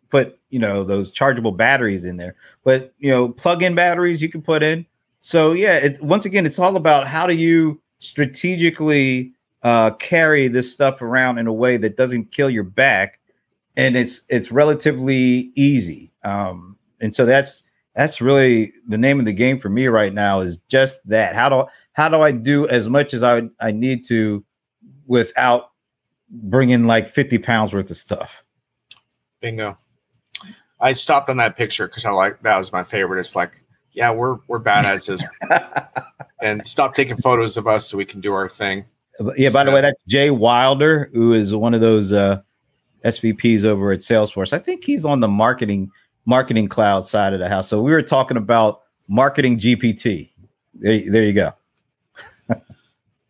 [0.10, 4.41] put you know those chargeable batteries in there, but you know plug-in batteries you can
[4.41, 4.85] put in.
[5.21, 9.33] So yeah, it, once again, it's all about how do you strategically
[9.63, 13.19] uh, carry this stuff around in a way that doesn't kill your back,
[13.75, 16.12] and it's it's relatively easy.
[16.23, 17.63] Um, and so that's
[17.95, 21.35] that's really the name of the game for me right now is just that.
[21.35, 24.43] How do how do I do as much as I I need to
[25.05, 25.71] without
[26.29, 28.43] bringing like 50 pounds worth of stuff?
[29.41, 29.75] Bingo.
[30.79, 33.19] I stopped on that picture because I like that was my favorite.
[33.19, 35.23] It's like, yeah, we're we're badasses,
[36.41, 38.85] and stop taking photos of us so we can do our thing.
[39.35, 39.49] Yeah.
[39.49, 42.41] By so, the way, that's Jay Wilder, who is one of those uh,
[43.03, 44.53] SVPs over at Salesforce.
[44.53, 45.91] I think he's on the marketing
[46.25, 47.67] marketing cloud side of the house.
[47.67, 50.29] So we were talking about marketing GPT.
[50.75, 51.53] There, there you go.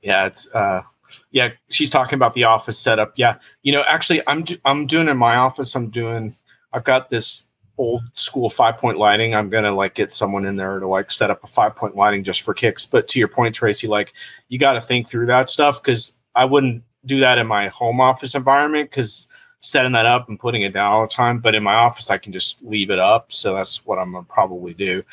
[0.01, 0.83] yeah, it's uh,
[1.31, 1.49] yeah.
[1.69, 3.13] She's talking about the office setup.
[3.15, 5.75] Yeah, you know, actually, I'm do, I'm doing in my office.
[5.75, 6.33] I'm doing
[6.73, 9.33] I've got this old school five point lighting.
[9.33, 12.23] I'm gonna like get someone in there to like set up a five point lighting
[12.23, 12.85] just for kicks.
[12.85, 14.13] But to your point, Tracy, like
[14.49, 18.01] you got to think through that stuff because I wouldn't do that in my home
[18.01, 19.27] office environment because
[19.61, 21.39] setting that up and putting it down all the time.
[21.39, 23.31] But in my office, I can just leave it up.
[23.31, 25.03] So that's what I'm gonna probably do.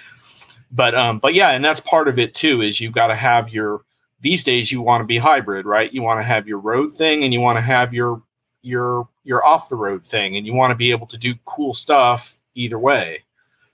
[0.72, 2.60] But um, but yeah, and that's part of it too.
[2.60, 3.82] Is you got to have your
[4.20, 5.92] these days you want to be hybrid, right?
[5.92, 8.22] You want to have your road thing and you want to have your
[8.62, 11.74] your your off the road thing and you want to be able to do cool
[11.74, 13.18] stuff either way.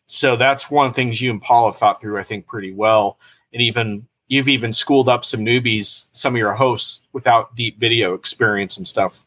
[0.07, 2.73] So that's one of the things you and Paul have thought through, I think, pretty
[2.73, 3.19] well.
[3.53, 8.15] And even you've even schooled up some newbies, some of your hosts without deep video
[8.15, 9.25] experience and stuff.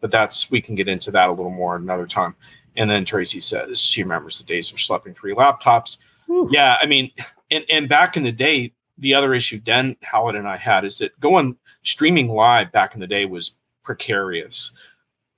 [0.00, 2.34] But that's we can get into that a little more another time.
[2.76, 5.98] And then Tracy says she remembers the days of schlepping three laptops.
[6.26, 6.48] Whew.
[6.50, 7.10] Yeah, I mean,
[7.50, 10.98] and and back in the day, the other issue Den Howlett and I had is
[10.98, 14.72] that going streaming live back in the day was precarious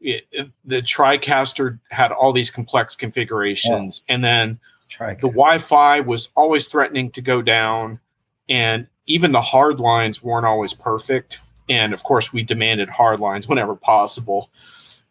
[0.02, 4.58] it, the TriCaster had all these complex configurations, and then
[4.90, 5.20] TriCaster.
[5.20, 8.00] the Wi-Fi was always threatening to go down,
[8.48, 11.38] and even the hard lines weren't always perfect.
[11.68, 14.50] And of course, we demanded hard lines whenever possible,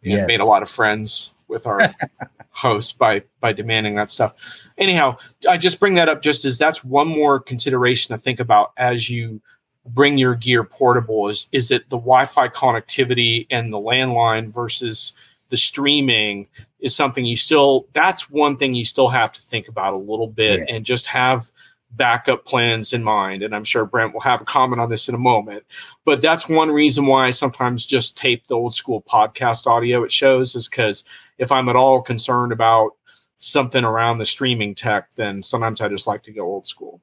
[0.03, 0.27] and yes.
[0.27, 1.79] made a lot of friends with our
[2.49, 4.33] hosts by by demanding that stuff.
[4.77, 5.17] Anyhow,
[5.49, 9.09] I just bring that up just as that's one more consideration to think about as
[9.09, 9.41] you
[9.85, 11.27] bring your gear portable?
[11.27, 15.13] Is is it the Wi-Fi connectivity and the landline versus
[15.51, 16.47] the streaming
[16.79, 20.27] is something you still that's one thing you still have to think about a little
[20.27, 20.75] bit yeah.
[20.75, 21.51] and just have
[21.91, 25.13] backup plans in mind and i'm sure brent will have a comment on this in
[25.13, 25.63] a moment
[26.05, 30.11] but that's one reason why i sometimes just tape the old school podcast audio it
[30.11, 31.03] shows is because
[31.37, 32.91] if i'm at all concerned about
[33.37, 37.01] something around the streaming tech then sometimes i just like to go old school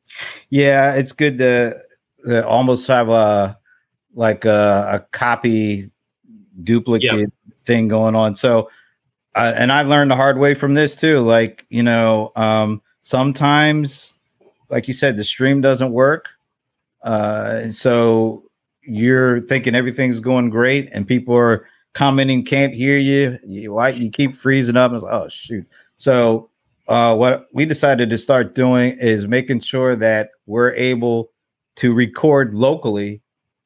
[0.48, 1.78] yeah it's good to
[2.28, 3.58] that almost have a
[4.14, 5.90] like a, a copy
[6.62, 7.30] duplicate yep.
[7.64, 8.36] thing going on.
[8.36, 8.70] So,
[9.34, 11.20] uh, and I've learned the hard way from this too.
[11.20, 14.12] Like you know, um, sometimes,
[14.68, 16.28] like you said, the stream doesn't work.
[17.02, 18.44] Uh, so
[18.82, 23.38] you're thinking everything's going great, and people are commenting, can't hear you.
[23.46, 24.90] You, why you keep freezing up?
[24.90, 25.66] And it's like, oh shoot.
[25.96, 26.50] So
[26.88, 31.30] uh, what we decided to start doing is making sure that we're able
[31.78, 33.22] to record locally,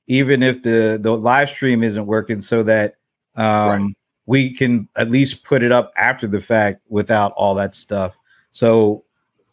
[0.06, 2.96] even if the the live stream isn't working, so that
[3.36, 3.94] um, right.
[4.26, 8.14] we can at least put it up after the fact without all that stuff.
[8.52, 9.04] So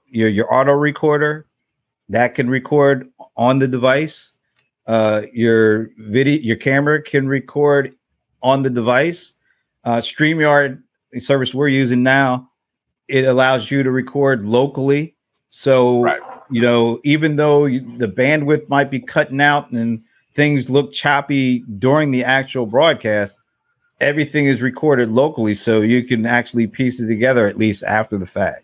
[0.08, 1.48] your your auto recorder
[2.10, 4.34] that can record on the device.
[4.88, 7.96] Uh, your video, your camera can record
[8.42, 9.36] on the device.
[9.84, 10.82] Uh, StreamYard,
[11.20, 12.50] service we're using now,
[13.08, 15.16] it allows you to record locally.
[15.52, 20.02] So right you know, even though you, the bandwidth might be cutting out and
[20.34, 23.40] things look choppy during the actual broadcast,
[24.00, 28.26] everything is recorded locally, so you can actually piece it together at least after the
[28.26, 28.64] fact.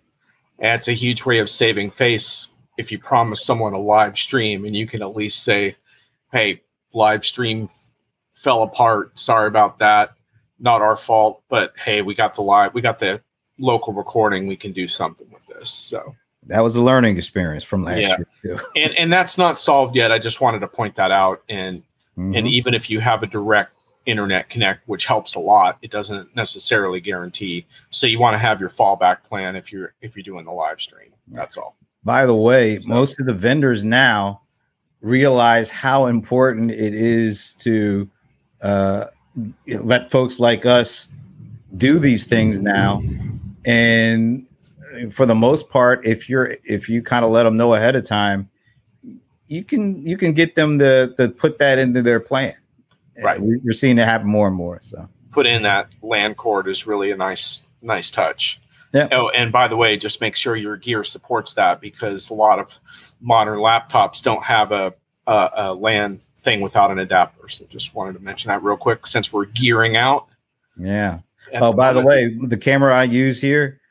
[0.59, 4.75] It's a huge way of saving face if you promise someone a live stream and
[4.75, 5.75] you can at least say,
[6.31, 6.61] "Hey,
[6.93, 7.69] live stream
[8.33, 9.19] fell apart.
[9.19, 10.13] Sorry about that.
[10.59, 13.21] Not our fault, but hey, we got the live, we got the
[13.59, 14.47] local recording.
[14.47, 16.15] We can do something with this." So
[16.47, 18.17] that was a learning experience from last yeah.
[18.17, 18.59] year too.
[18.75, 20.11] and and that's not solved yet.
[20.11, 21.41] I just wanted to point that out.
[21.49, 21.81] And
[22.17, 22.35] mm-hmm.
[22.35, 23.71] and even if you have a direct
[24.05, 27.65] internet connect, which helps a lot, it doesn't necessarily guarantee.
[27.89, 30.79] So you want to have your fallback plan if you're if you're doing the live
[30.79, 31.13] stream.
[31.27, 31.75] That's all.
[32.03, 32.89] by the way, so.
[32.89, 34.41] most of the vendors now
[35.01, 38.09] realize how important it is to
[38.61, 39.05] uh,
[39.67, 41.09] let folks like us
[41.77, 43.01] do these things now.
[43.65, 44.45] And
[45.11, 48.05] for the most part, if you're if you kind of let them know ahead of
[48.05, 48.49] time,
[49.47, 52.55] you can you can get them to to put that into their plan.
[53.23, 54.79] Right, we're seeing it happen more and more.
[54.81, 58.59] So put in that land cord is really a nice nice touch.
[58.93, 59.09] Yeah.
[59.11, 62.59] Oh, and by the way, just make sure your gear supports that because a lot
[62.59, 62.79] of
[63.19, 64.93] modern laptops don't have a,
[65.27, 67.49] a, a LAN thing without an adapter.
[67.49, 70.27] So just wanted to mention that real quick since we're gearing out.
[70.77, 71.19] Yeah.
[71.53, 73.81] Oh, by the way, the camera I use here,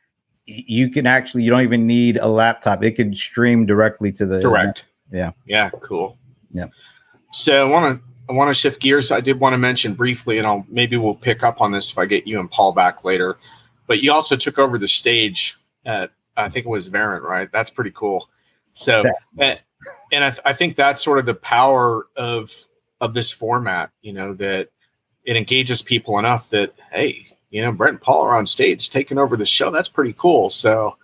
[0.47, 2.83] you can actually you don't even need a laptop.
[2.83, 4.87] It can stream directly to the direct.
[5.11, 5.33] Yeah.
[5.47, 5.71] Yeah.
[5.81, 6.19] Cool.
[6.53, 6.67] Yeah.
[7.33, 9.11] So I want to I want to shift gears.
[9.11, 11.99] I did want to mention briefly, and I'll maybe we'll pick up on this if
[11.99, 13.37] I get you and Paul back later.
[13.87, 17.51] But you also took over the stage at I think it was Verint, right?
[17.53, 18.29] That's pretty cool.
[18.75, 19.05] So,
[19.39, 19.63] and,
[20.11, 22.53] and I, th- I think that's sort of the power of
[23.01, 23.91] of this format.
[24.03, 24.71] You know that
[25.25, 29.17] it engages people enough that hey, you know, Brent and Paul are on stage taking
[29.17, 29.71] over the show.
[29.71, 30.51] That's pretty cool.
[30.51, 30.97] So,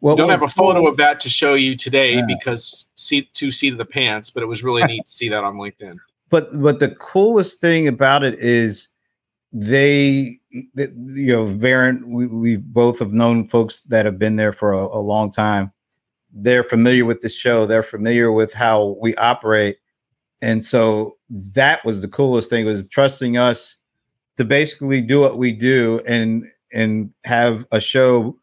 [0.00, 2.24] well, don't have a photo of that to show you today yeah.
[2.26, 5.44] because seat two seat of the pants, but it was really neat to see that
[5.44, 5.96] on LinkedIn.
[6.30, 8.88] But but the coolest thing about it is
[9.52, 14.72] they you know Verint we, we both have known folks that have been there for
[14.72, 15.70] a, a long time
[16.32, 19.78] they're familiar with the show they're familiar with how we operate
[20.42, 23.76] and so that was the coolest thing was trusting us
[24.36, 28.36] to basically do what we do and and have a show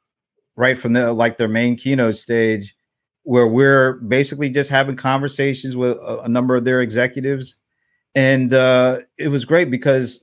[0.56, 2.76] right from the like their main keynote stage
[3.24, 7.58] where we're basically just having conversations with a, a number of their executives
[8.16, 10.20] and uh, it was great because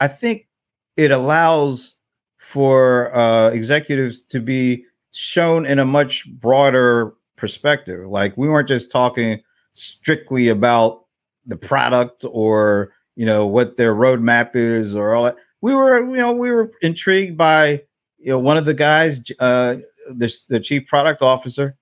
[0.00, 0.48] I think
[0.96, 1.94] it allows
[2.38, 8.08] for uh, executives to be shown in a much broader perspective.
[8.08, 11.04] Like we weren't just talking strictly about
[11.44, 15.36] the product or you know what their roadmap is or all that.
[15.60, 17.82] We were you know we were intrigued by
[18.18, 19.76] you know one of the guys, uh,
[20.08, 21.76] the the chief product officer.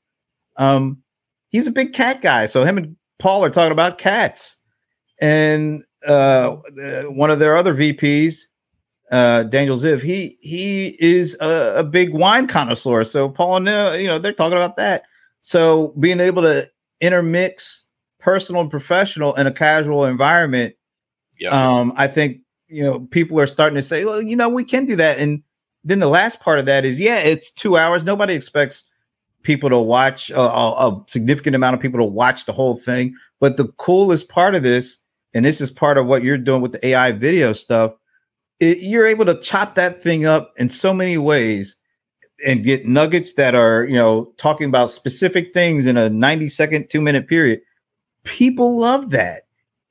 [0.57, 1.03] Um,
[1.51, 4.57] he's a big cat guy, so him and Paul are talking about cats,
[5.20, 6.57] and uh,
[7.09, 8.42] one of their other VPs,
[9.11, 13.05] uh, Daniel Ziv, he he is a, a, big wine connoisseur.
[13.05, 15.05] So Paul and uh, you know they're talking about that.
[15.40, 16.70] So being able to
[17.01, 17.85] intermix
[18.18, 20.75] personal and professional in a casual environment,
[21.38, 21.51] yeah.
[21.51, 24.87] um, I think you know people are starting to say, well, you know, we can
[24.87, 25.18] do that.
[25.18, 25.42] And
[25.85, 28.03] then the last part of that is, yeah, it's two hours.
[28.03, 28.85] Nobody expects
[29.42, 33.14] people to watch uh, a, significant amount of people to watch the whole thing.
[33.40, 34.99] But the coolest part of this
[35.35, 37.92] and this is part of what you're doing with the AI video stuff,
[38.61, 41.77] it, you're able to chop that thing up in so many ways
[42.47, 46.88] and get nuggets that are, you know, talking about specific things in a 90 second,
[46.88, 47.61] two minute period.
[48.23, 49.42] People love that.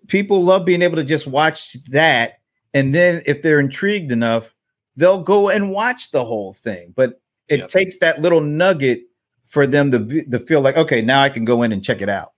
[0.08, 2.40] People love being able to just watch that.
[2.74, 4.54] And then if they're intrigued enough,
[4.96, 6.94] they'll go and watch the whole thing.
[6.96, 7.70] But it yep.
[7.70, 9.04] takes that little nugget
[9.48, 12.10] for them to, to feel like, okay, now I can go in and check it
[12.10, 12.34] out.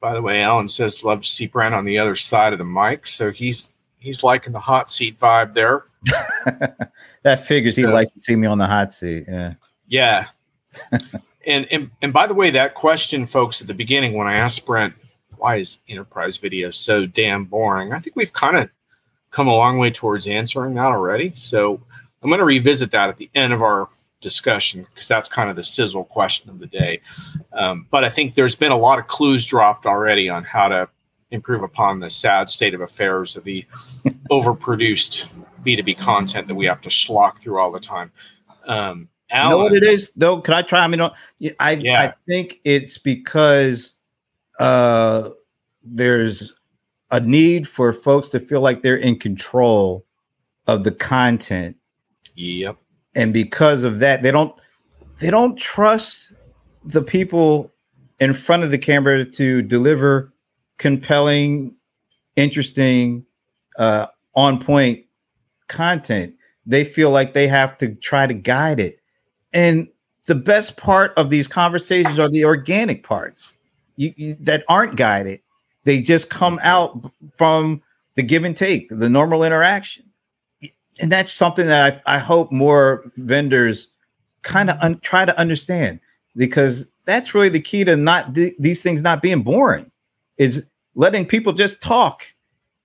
[0.00, 2.64] By the way, Alan says love to see Brent on the other side of the
[2.64, 5.84] mic, so he's he's liking the hot seat vibe there.
[7.22, 9.24] that figures so, he likes to see me on the hot seat.
[9.28, 9.54] Yeah.
[9.88, 10.26] Yeah.
[11.46, 14.66] and, and and by the way, that question, folks, at the beginning when I asked
[14.66, 14.94] Brent,
[15.40, 17.92] why is enterprise video so damn boring?
[17.92, 18.70] I think we've kind of
[19.30, 21.32] come a long way towards answering that already.
[21.34, 21.80] So
[22.22, 23.88] I'm going to revisit that at the end of our
[24.20, 27.00] discussion because that's kind of the sizzle question of the day.
[27.52, 30.88] Um, but I think there's been a lot of clues dropped already on how to
[31.30, 33.64] improve upon the sad state of affairs of the
[34.30, 38.10] overproduced B2B content that we have to schlock through all the time.
[38.66, 40.40] Um, Alan, you know what it is though?
[40.40, 40.80] Can I try?
[40.80, 41.00] I mean,
[41.60, 42.02] I yeah.
[42.02, 43.94] I think it's because
[44.60, 45.30] uh,
[45.82, 46.52] there's
[47.10, 50.04] a need for folks to feel like they're in control
[50.66, 51.76] of the content.
[52.36, 52.76] Yep.
[53.14, 54.54] And because of that they don't
[55.18, 56.32] they don't trust
[56.84, 57.72] the people
[58.20, 60.32] in front of the camera to deliver
[60.78, 61.74] compelling
[62.36, 63.24] interesting
[63.78, 65.04] uh on point
[65.68, 66.34] content.
[66.66, 69.00] They feel like they have to try to guide it.
[69.52, 69.88] And
[70.26, 73.56] the best part of these conversations are the organic parts
[74.00, 75.40] you, you, that aren't guided.
[75.84, 76.66] They just come mm-hmm.
[76.66, 77.82] out from
[78.14, 80.04] the give and take the normal interaction.
[80.98, 83.88] And that's something that I, I hope more vendors
[84.42, 86.00] kind of un- try to understand
[86.34, 89.90] because that's really the key to not th- these things not being boring
[90.38, 92.24] is letting people just talk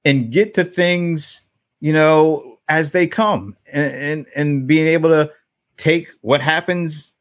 [0.04, 1.44] and get to things
[1.80, 5.32] you know as they come and, and and being able to
[5.78, 7.14] take what happens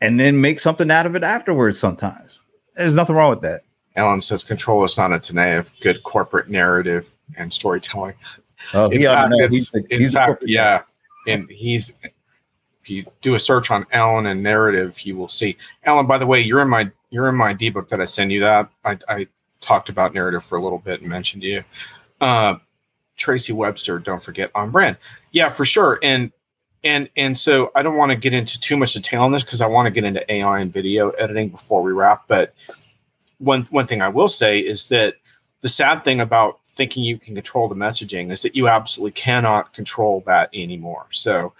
[0.00, 1.78] and then make something out of it afterwards.
[1.78, 2.40] Sometimes
[2.76, 3.62] there's nothing wrong with that.
[3.96, 8.14] Alan says control is not a tenay of good corporate narrative and storytelling.
[8.74, 9.34] Oh, in to fact.
[9.50, 10.46] He's in he's the fact, guy.
[10.48, 10.82] yeah,
[11.26, 11.98] and he's.
[12.80, 16.06] If you do a search on Alan and narrative, you will see Alan.
[16.06, 18.40] By the way, you're in my you're in my D book that I send you.
[18.40, 19.28] That I, I
[19.60, 21.62] talked about narrative for a little bit and mentioned you.
[22.20, 22.56] Uh,
[23.16, 24.96] Tracy Webster, don't forget on brand.
[25.30, 26.00] Yeah, for sure.
[26.02, 26.32] And
[26.84, 29.60] and and so I don't want to get into too much detail on this because
[29.60, 32.24] I want to get into AI and video editing before we wrap.
[32.28, 32.54] But
[33.38, 35.16] one one thing I will say is that
[35.60, 39.72] the sad thing about thinking you can control the messaging is that you absolutely cannot
[39.74, 41.06] control that anymore.
[41.10, 41.52] So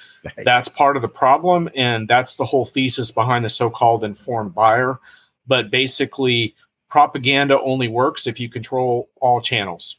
[0.44, 4.98] that's part of the problem, and that's the whole thesis behind the so-called informed buyer.
[5.46, 6.54] But basically,
[6.88, 9.98] propaganda only works if you control all channels.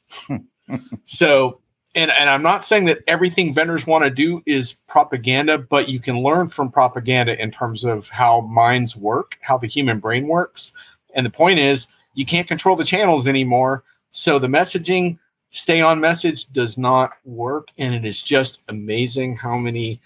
[1.04, 1.60] so,
[1.96, 6.00] and and I'm not saying that everything vendors want to do is propaganda, but you
[6.00, 10.72] can learn from propaganda in terms of how minds work, how the human brain works.
[11.14, 13.84] And the point is, you can't control the channels anymore.
[14.12, 15.18] So the messaging,
[15.52, 17.70] stay on message, does not work.
[17.78, 20.02] And it is just amazing how many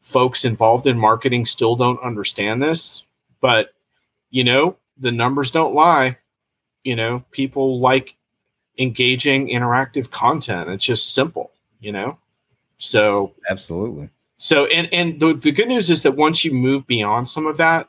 [0.00, 3.04] folks involved in marketing still don't understand this.
[3.40, 3.74] But,
[4.30, 6.16] you know, the numbers don't lie.
[6.84, 8.16] You know, people like
[8.78, 10.70] engaging interactive content.
[10.70, 11.50] It's just simple,
[11.80, 12.18] you know?
[12.78, 14.08] So Absolutely.
[14.36, 17.56] so, and and the, the good news is that once you move beyond some of
[17.56, 17.88] that,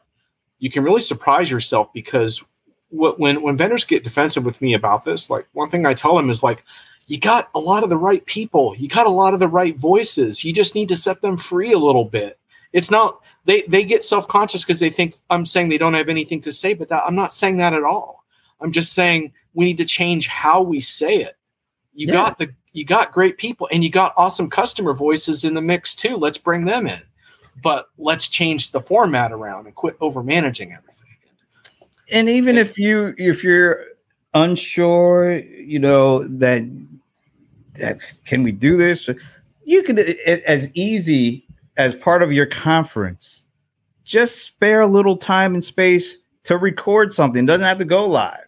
[0.58, 2.44] you can really surprise yourself because
[2.90, 6.16] what when when vendors get defensive with me about this, like one thing I tell
[6.16, 6.64] them is like,
[7.06, 9.78] you got a lot of the right people, you got a lot of the right
[9.78, 10.44] voices.
[10.44, 12.40] You just need to set them free a little bit.
[12.74, 16.10] It's not they they get self conscious because they think I'm saying they don't have
[16.10, 18.19] anything to say, but that, I'm not saying that at all.
[18.62, 21.36] I'm just saying we need to change how we say it.
[21.94, 22.14] You Yeah.
[22.14, 25.96] got the you got great people and you got awesome customer voices in the mix
[25.96, 26.18] too.
[26.18, 27.02] Let's bring them in.
[27.64, 31.08] But let's change the format around and quit over managing everything.
[32.12, 33.86] and even if you if you're
[34.36, 36.64] unsure you know that,
[37.76, 39.10] that can we do this
[39.66, 41.46] you can it- as easy
[41.78, 43.44] as part of your conference
[44.06, 48.06] just spare a little time and space to record something It doesn't have to go
[48.06, 48.46] live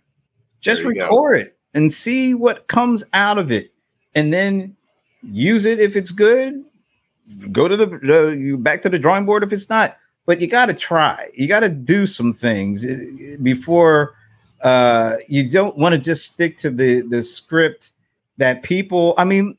[0.61, 1.01] just you go.
[1.01, 3.73] record it and see what comes out of it
[4.15, 4.75] and then
[5.23, 6.63] use it if it's good.
[7.51, 9.97] Go to the uh, you back to the drawing board if it's not.
[10.25, 11.29] But you got to try.
[11.33, 14.15] You got to do some things uh, before
[14.61, 17.93] uh you don't want to just stick to the the script
[18.37, 19.57] that people i mean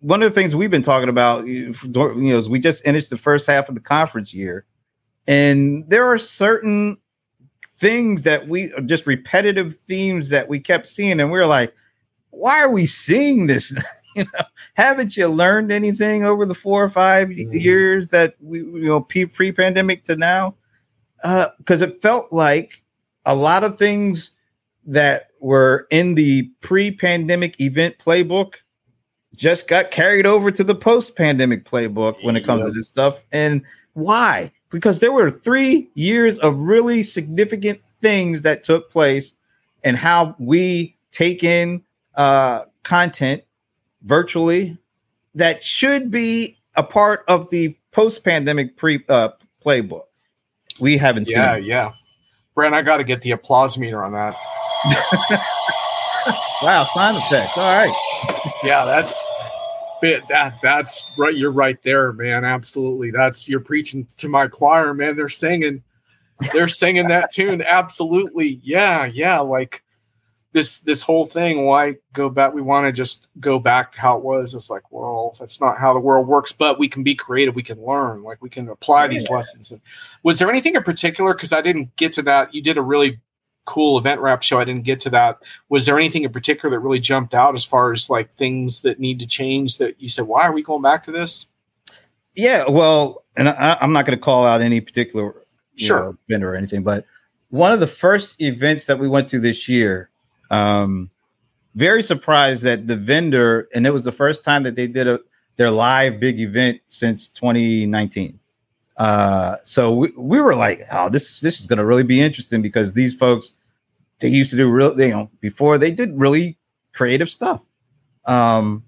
[0.00, 3.16] one of the things we've been talking about you know is we just finished the
[3.16, 4.66] first half of the conference year
[5.26, 6.98] and there are certain
[7.84, 11.74] things that we just repetitive themes that we kept seeing and we were like
[12.30, 13.72] why are we seeing this?
[14.16, 17.60] You know haven't you learned anything over the four or 5 Mhm.
[17.60, 20.54] years that we you know pre- pre-pandemic to now?
[21.58, 22.84] Because it felt like
[23.26, 24.30] a lot of things
[24.86, 28.54] that were in the pre-pandemic event playbook
[29.34, 33.62] just got carried over to the post-pandemic playbook when it comes to this stuff and
[33.94, 39.32] why because there were three years of really significant things that took place
[39.84, 41.80] and how we take in
[42.16, 43.44] uh, content
[44.02, 44.76] virtually
[45.36, 49.28] that should be a part of the post-pandemic pre uh,
[49.64, 50.06] playbook.
[50.80, 51.66] We haven't Yeah, seen.
[51.66, 51.92] yeah.
[52.56, 54.34] Brent, I got to get the applause meter on that.
[56.62, 57.58] Wow, sound effects.
[57.58, 57.92] All right.
[58.62, 59.30] Yeah, that's
[60.02, 61.34] that that's right.
[61.34, 62.44] You're right there, man.
[62.44, 63.10] Absolutely.
[63.10, 65.16] That's you're preaching to my choir, man.
[65.16, 65.82] They're singing,
[66.52, 67.62] they're singing that tune.
[67.66, 68.60] Absolutely.
[68.62, 69.40] Yeah, yeah.
[69.40, 69.82] Like
[70.54, 72.54] this this whole thing, why go back?
[72.54, 74.54] We want to just go back to how it was.
[74.54, 77.62] It's like, well, that's not how the world works, but we can be creative, we
[77.62, 79.72] can learn, like we can apply these lessons.
[79.72, 79.80] And
[80.22, 81.34] was there anything in particular?
[81.34, 82.54] Because I didn't get to that.
[82.54, 83.20] You did a really
[83.64, 84.60] cool event wrap show.
[84.60, 85.38] I didn't get to that
[85.68, 89.00] was there anything in particular that really jumped out as far as like things that
[89.00, 91.46] need to change that you said why are we going back to this
[92.34, 95.34] Yeah, well, and I, I'm not going to call out any particular
[95.76, 96.00] Sure.
[96.00, 97.04] know, vendor or anything, but
[97.50, 100.10] one of the first events that we went to this year,
[100.50, 101.10] um,
[101.74, 105.20] very surprised that the vendor, and it was the first time that they did a
[105.56, 108.38] their live big event since 2019.
[108.96, 112.62] Uh, so we, we were like, oh, this this is going to really be interesting
[112.62, 113.52] because these folks
[114.20, 116.58] they used to do real, you know, before they did really
[116.92, 117.60] creative stuff.
[118.24, 118.84] Um,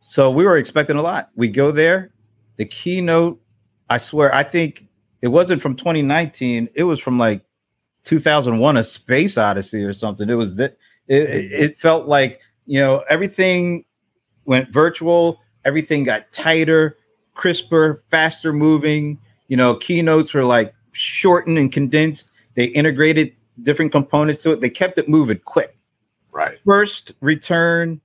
[0.00, 1.30] so we were expecting a lot.
[1.36, 2.12] We go there,
[2.56, 3.40] the keynote.
[3.88, 4.88] I swear, I think
[5.20, 6.70] it wasn't from 2019.
[6.74, 7.44] It was from like
[8.04, 10.28] 2001, A Space Odyssey or something.
[10.28, 10.76] It was that.
[11.08, 13.84] It, it, it felt like you know everything
[14.44, 15.40] went virtual.
[15.64, 16.96] Everything got tighter,
[17.34, 19.18] crisper, faster moving.
[19.52, 22.30] You know, keynotes were like shortened and condensed.
[22.54, 24.62] They integrated different components to it.
[24.62, 25.76] They kept it moving quick.
[26.30, 26.58] Right.
[26.66, 28.00] First return,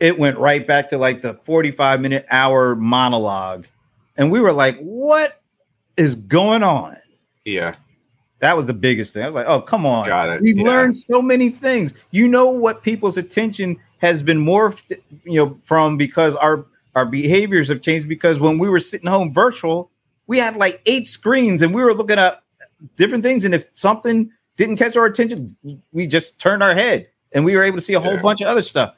[0.00, 3.66] it went right back to like the 45 minute hour monologue.
[4.16, 5.42] And we were like, what
[5.98, 6.96] is going on?
[7.44, 7.74] Yeah.
[8.38, 9.24] That was the biggest thing.
[9.24, 10.06] I was like, oh, come on.
[10.06, 10.40] Got it.
[10.40, 10.62] We Yeah.
[10.70, 11.92] learned so many things.
[12.12, 16.64] You know what people's attention has been morphed, you know, from because our
[16.94, 19.90] our behaviors have changed because when we were sitting home virtual,
[20.28, 22.42] we had like eight screens and we were looking at
[22.96, 23.44] different things.
[23.44, 25.56] And if something didn't catch our attention,
[25.92, 28.22] we just turned our head and we were able to see a whole Yeah.
[28.22, 28.94] bunch of other stuff.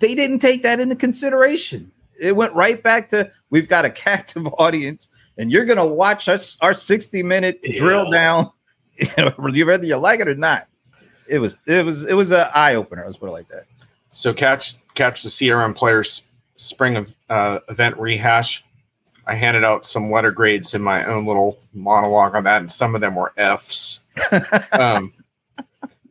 [0.00, 1.92] They didn't take that into consideration.
[2.20, 5.08] It went right back to we've got a captive audience
[5.38, 8.50] and you're gonna watch us our 60 minute drill down,
[8.96, 10.66] you whether you like it or not.
[11.28, 13.04] It was it was it was an eye opener.
[13.04, 13.64] Let's put it like that.
[14.10, 16.22] So catch catch the CRM Playaz
[16.56, 18.64] spring of uh, event rehash.
[19.26, 22.94] I handed out some letter grades in my own little monologue on that, and some
[22.94, 24.00] of them were Fs.
[24.72, 25.12] um,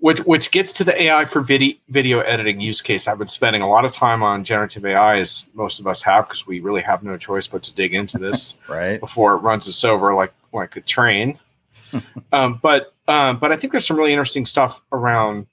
[0.02, 3.08] which which gets to the AI for video video editing use case.
[3.08, 6.28] I've been spending a lot of time on generative AI, as most of us have,
[6.28, 9.00] because we really have no choice but to dig into this Right.
[9.00, 11.40] before it runs us over like like a train.
[12.34, 15.46] um, but um, but I think there's some really interesting stuff around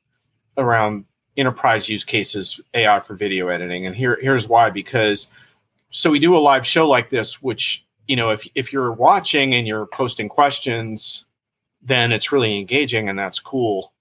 [0.57, 1.05] around
[1.37, 5.29] enterprise use cases AI for video editing, and here here's why because
[5.91, 9.55] so we do a live show like this, which you know if if you're watching
[9.55, 11.27] and you're posting questions,
[11.83, 13.93] then it's really engaging and that's cool.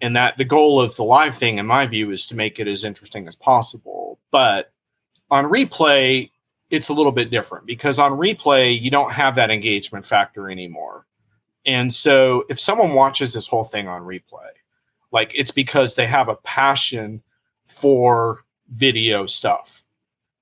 [0.00, 2.68] And that the goal of the live thing, in my view, is to make it
[2.68, 4.18] as interesting as possible.
[4.30, 4.72] But
[5.30, 6.30] on replay,
[6.70, 11.06] it's a little bit different because on replay you don't have that engagement factor anymore
[11.66, 14.50] and so if someone watches this whole thing on replay
[15.12, 17.22] like it's because they have a passion
[17.64, 19.82] for video stuff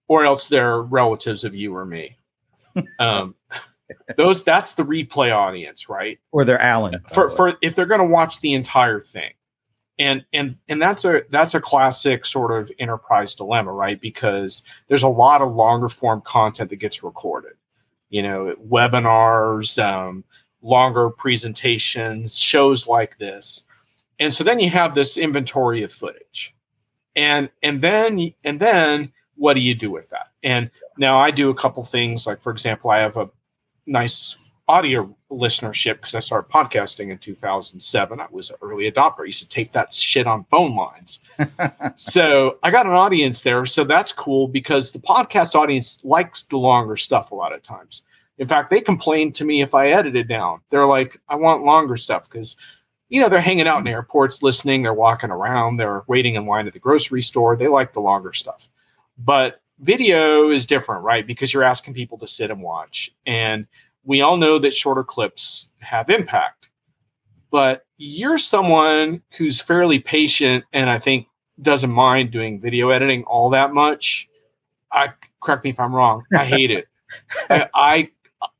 [0.09, 2.17] or else they're relatives of you or me.
[2.99, 3.35] Um
[4.17, 6.19] those that's the replay audience right?
[6.33, 9.33] Or they're Alan for for if they're going to watch the entire thing.
[9.99, 14.01] And and and that's a that's a classic sort of enterprise dilemma right?
[14.01, 17.53] Because there's a lot of longer form content that gets recorded.
[18.11, 20.25] You know webinars um,
[20.63, 23.63] longer presentations shows like this.
[24.19, 26.55] And so then you have this inventory of footage.
[27.15, 31.51] And and then and then what do you do with that and now i do
[31.51, 33.29] a couple things like for example i have a
[33.87, 38.21] nice audio listenership because I started podcasting in 2007.
[38.21, 39.21] I was an early adopter.
[39.21, 41.21] I used to tape that shit on phone lines.
[41.97, 43.65] so I got an audience there.
[43.65, 48.03] So that's cool because the podcast audience likes the longer stuff a lot of times.
[48.39, 50.61] In fact, they complain to me if I edit it down.
[50.71, 52.57] They're like, I want longer stuff because,
[53.09, 56.67] you know, they're hanging out in airports listening, they're walking around, they're waiting in line
[56.67, 57.57] at the grocery store.
[57.57, 58.69] They like the longer stuff.
[59.19, 61.27] But video is different, right?
[61.27, 63.11] Because you're asking people to sit and watch.
[63.27, 63.67] And
[64.05, 66.71] we all know that shorter clips have impact.
[67.51, 71.29] But you're someone who's fairly patient and I think
[71.63, 74.29] doesn't mind doing video editing all that much.
[74.93, 75.13] I
[75.43, 76.25] correct me if I'm wrong.
[76.37, 76.87] I hate it.
[77.49, 78.11] I, I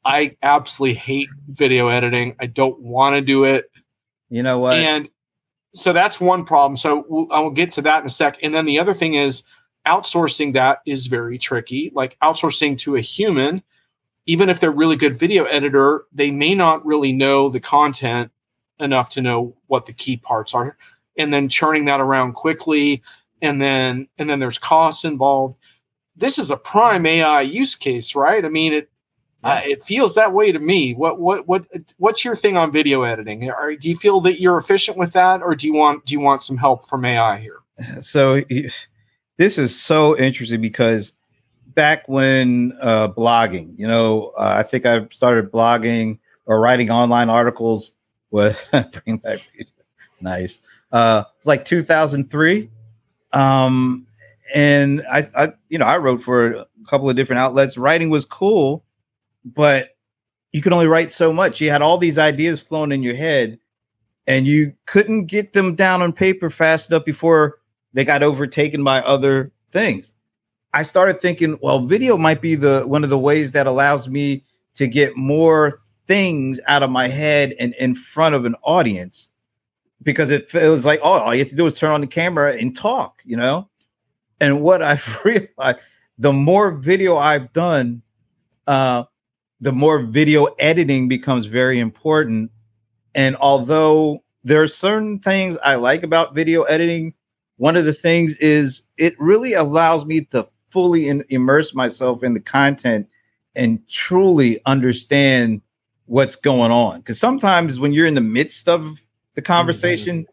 [0.05, 2.37] I absolutely hate video editing.
[2.41, 3.71] I don't want to do it.
[4.31, 4.77] You know what?
[4.77, 5.09] And
[5.75, 6.77] so that's one problem.
[6.77, 8.39] So we'll, I will get to that in a sec.
[8.43, 9.43] And then the other thing is
[9.87, 11.93] outsourcing that is very tricky.
[11.95, 13.63] Like outsourcing to a human,
[14.27, 18.31] even if they're really good video editor, they may not really know the content
[18.81, 20.77] enough to know what the key parts are.
[21.17, 23.03] And then churning that around quickly,
[23.41, 25.57] and then and then there's costs involved.
[26.15, 28.45] This is a prime AI use case, right?
[28.45, 28.91] I mean, it
[29.45, 30.93] uh, it feels that way to me.
[30.93, 31.65] What what what
[31.99, 33.49] what's your thing on video editing?
[33.49, 36.21] Are, do you feel that you're efficient with that, or do you want do you
[36.21, 37.61] want some help from AI here?
[38.01, 38.69] so y-
[39.37, 41.13] this is so interesting because
[41.75, 47.31] back when uh, blogging, you know, uh, I think I started blogging or writing online
[47.31, 47.93] articles.
[48.31, 48.57] What
[49.05, 49.39] bring back
[50.21, 50.59] nice?
[50.91, 52.69] Uh, it's like 2003,
[53.33, 54.05] um,
[54.55, 57.79] and I, I, you know, I wrote for a couple of different outlets.
[57.79, 58.85] Writing was cool,
[59.45, 59.97] but
[60.53, 61.61] you could only write so much.
[61.61, 63.61] You had all these ideas flowing in your head,
[64.27, 67.61] and you couldn't get them down on paper fast enough before
[67.97, 70.13] they got overtaken by other things.
[70.75, 74.45] I started thinking, well, video might be the one of the ways that allows me
[74.75, 79.29] to get more things out of my head and in front of an audience
[80.03, 82.53] because it feels like, oh, all you have to do is turn on the camera
[82.53, 83.67] and talk, you know?
[84.43, 85.81] And what I've realized,
[86.19, 88.03] the more video I've done,
[88.67, 89.05] uh,
[89.61, 92.51] the more video editing becomes very important.
[93.15, 97.15] And although there are certain things I like about video editing,
[97.57, 102.35] one of the things is it really allows me to fully in, immerse myself in
[102.35, 103.09] the content
[103.55, 105.63] and truly understand
[106.05, 106.99] what's going on.
[106.99, 109.05] Because sometimes when you're in the midst of
[109.35, 110.27] the conversation,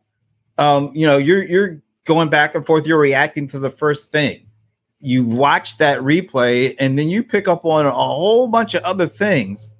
[0.57, 0.85] mm-hmm.
[0.85, 4.45] um, you know, you're you're going back and forth, you're reacting to the first thing.
[4.99, 9.07] You watch that replay, and then you pick up on a whole bunch of other
[9.07, 9.71] things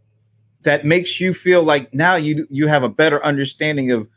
[0.63, 4.07] that makes you feel like now you you have a better understanding of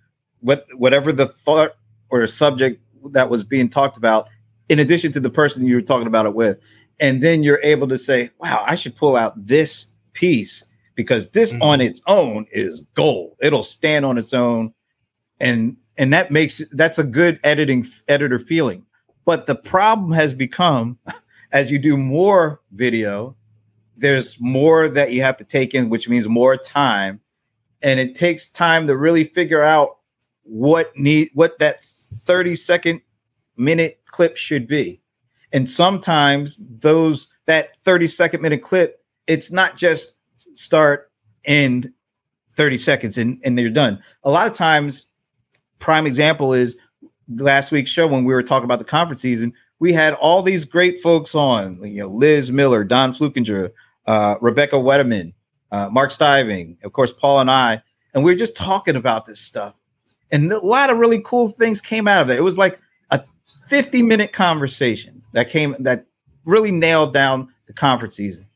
[0.41, 1.77] what whatever the thought
[2.09, 2.81] or subject
[3.11, 4.29] that was being talked about,
[4.69, 6.59] in addition to the person you were talking about it with.
[6.99, 11.53] And then you're able to say, wow, I should pull out this piece because this
[11.53, 11.63] mm-hmm.
[11.63, 13.37] on its own is gold.
[13.41, 14.73] It'll stand on its own.
[15.39, 18.85] And and that makes that's a good editing editor feeling.
[19.25, 20.99] But the problem has become
[21.53, 23.37] as you do more video,
[23.97, 27.21] there's more that you have to take in, which means more time.
[27.83, 29.99] And it takes time to really figure out
[30.43, 31.81] what need what that
[32.19, 33.01] 30 second
[33.57, 35.01] minute clip should be.
[35.53, 40.15] And sometimes those that 30 second minute clip, it's not just
[40.55, 41.11] start
[41.45, 41.93] end
[42.53, 44.03] 30 seconds and, and they're done.
[44.25, 45.07] A lot of times,
[45.79, 46.77] prime example is
[47.29, 50.65] last week's show when we were talking about the conference season, we had all these
[50.65, 53.71] great folks on, you know, Liz Miller, Don Fluckinger,
[54.07, 55.35] uh, Rebecca Wettemann,
[55.71, 57.83] uh, Mark Stiving, of course, Paul and I,
[58.15, 59.75] and we were just talking about this stuff.
[60.31, 62.37] And a lot of really cool things came out of it.
[62.37, 63.23] It was like a
[63.69, 66.07] 50 minute conversation that came that
[66.45, 68.47] really nailed down the conference season.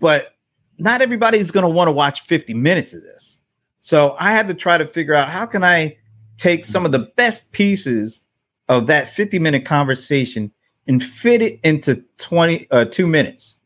[0.00, 0.34] But
[0.78, 3.38] not everybody's going to want to watch 50 minutes of this.
[3.80, 5.96] So I had to try to figure out how can I
[6.36, 8.22] take some of the best pieces
[8.68, 10.50] of that 50 minute conversation
[10.86, 13.56] and fit it into 20 uh, two minutes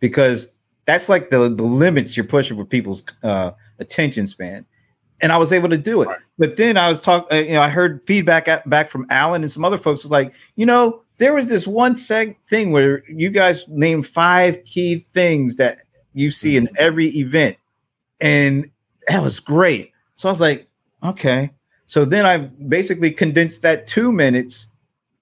[0.00, 0.48] because
[0.86, 4.66] that's like the, the limits you're pushing for people's uh, attention span
[5.20, 6.08] and I was able to do it.
[6.08, 6.18] Right.
[6.38, 9.42] But then I was talking, uh, you know, I heard feedback at, back from Alan
[9.42, 13.02] and some other folks was like, you know, there was this one seg thing where
[13.10, 15.82] you guys named five key things that
[16.12, 16.74] you see in mm-hmm.
[16.78, 17.56] every event,
[18.20, 18.70] and
[19.08, 19.92] that was great.
[20.14, 20.68] So I was like,
[21.02, 21.50] okay.
[21.86, 24.66] So then I basically condensed that two minutes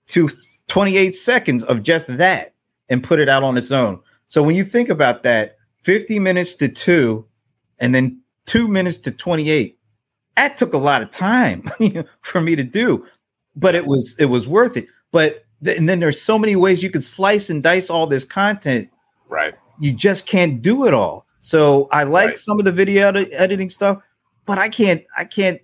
[0.08, 0.28] to
[0.68, 2.54] 28 seconds of just that
[2.88, 4.00] and put it out on its own.
[4.26, 7.26] So when you think about that, 50 minutes to two,
[7.78, 9.73] and then two minutes to 28
[10.36, 11.64] that took a lot of time
[12.22, 13.06] for me to do,
[13.56, 14.86] but it was it was worth it.
[15.12, 18.24] But th- and then there's so many ways you could slice and dice all this
[18.24, 18.90] content.
[19.28, 19.54] Right.
[19.78, 21.26] You just can't do it all.
[21.40, 22.38] So I like right.
[22.38, 24.02] some of the video ed- editing stuff,
[24.46, 25.60] but I can't I can't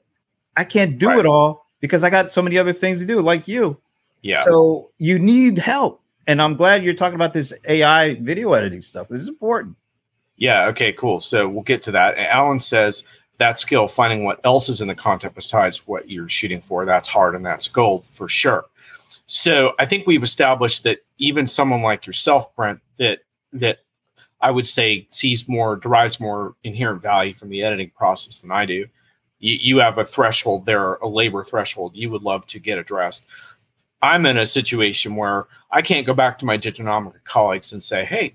[0.56, 1.18] I can't do right.
[1.20, 3.80] it all because I got so many other things to do, like you.
[4.22, 4.44] Yeah.
[4.44, 6.02] So you need help.
[6.26, 9.08] And I'm glad you're talking about this AI video editing stuff.
[9.08, 9.76] This is important.
[10.36, 10.66] Yeah.
[10.66, 11.20] Okay, cool.
[11.20, 12.16] So we'll get to that.
[12.18, 13.02] Alan says
[13.40, 17.08] that skill, finding what else is in the content besides what you're shooting for, that's
[17.08, 18.66] hard and that's gold for sure.
[19.26, 23.20] So I think we've established that even someone like yourself, Brent, that
[23.52, 23.78] that
[24.40, 28.66] I would say sees more, derives more inherent value from the editing process than I
[28.66, 28.86] do.
[29.38, 33.28] You, you have a threshold there, a labor threshold you would love to get addressed.
[34.02, 38.04] I'm in a situation where I can't go back to my Diginomica colleagues and say,
[38.04, 38.34] hey,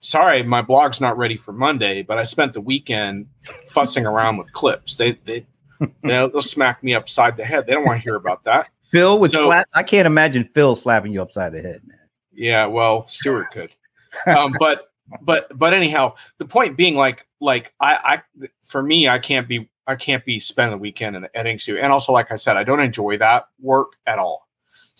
[0.00, 3.26] sorry, my blog's not ready for Monday, but I spent the weekend
[3.68, 4.96] fussing around with clips.
[4.96, 5.46] They they
[6.02, 7.66] they'll, they'll smack me upside the head.
[7.66, 8.70] They don't want to hear about that.
[8.90, 11.98] Phil was so, I can't imagine Phil slapping you upside the head, man.
[12.32, 13.70] Yeah, well, Stuart could.
[14.26, 14.88] Um, but
[15.20, 19.68] but but anyhow, the point being, like like I I for me, I can't be
[19.86, 22.56] I can't be spending the weekend in the editing studio, and also like I said,
[22.56, 24.47] I don't enjoy that work at all.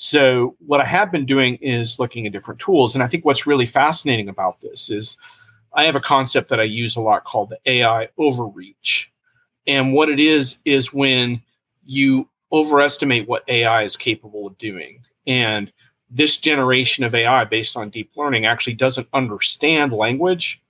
[0.00, 2.94] So what I have been doing is looking at different tools.
[2.94, 5.16] And I think what's really fascinating about this is
[5.72, 9.12] I have a concept that I use a lot called the AI overreach.
[9.66, 11.42] And what it is, is when
[11.84, 15.00] you overestimate what AI is capable of doing.
[15.26, 15.72] And
[16.08, 20.62] this generation of AI based on deep learning actually doesn't understand language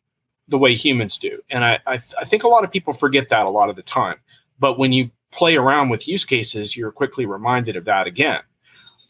[0.49, 1.43] the way humans do.
[1.51, 3.77] And I, I, th- I think a lot of people forget that a lot of
[3.77, 4.17] the time.
[4.59, 8.41] But when you play around with use cases, you're quickly reminded of that again.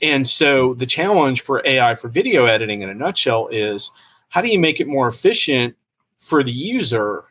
[0.01, 3.91] And so the challenge for AI for video editing in a nutshell is
[4.29, 5.77] how do you make it more efficient
[6.19, 7.25] for the user,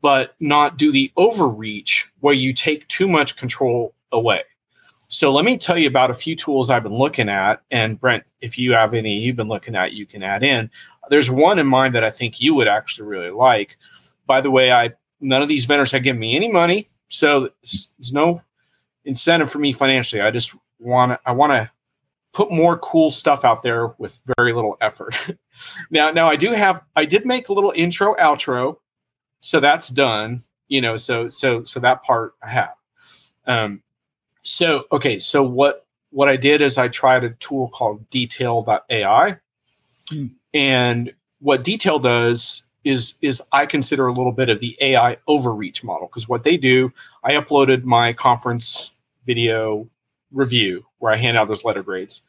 [0.00, 4.42] but not do the overreach where you take too much control away?
[5.08, 7.60] So let me tell you about a few tools I've been looking at.
[7.70, 10.70] And Brent, if you have any you've been looking at, you can add in.
[11.10, 13.76] There's one in mind that I think you would actually really like.
[14.26, 18.12] By the way, I none of these vendors have given me any money, so there's
[18.12, 18.40] no
[19.04, 20.22] incentive for me financially.
[20.22, 21.70] I just want to I want to
[22.32, 25.14] put more cool stuff out there with very little effort.
[25.90, 28.76] now, now I do have I did make a little intro outro,
[29.40, 30.40] so that's done.
[30.68, 32.74] You know, so so so that part I have.
[33.46, 33.82] Um,
[34.42, 39.38] so okay, so what what I did is I tried a tool called Detail.ai,
[40.10, 40.26] hmm.
[40.54, 45.84] and what Detail does is is I consider a little bit of the AI overreach
[45.84, 49.88] model because what they do, I uploaded my conference video
[50.32, 52.24] review where I hand out those letter grades,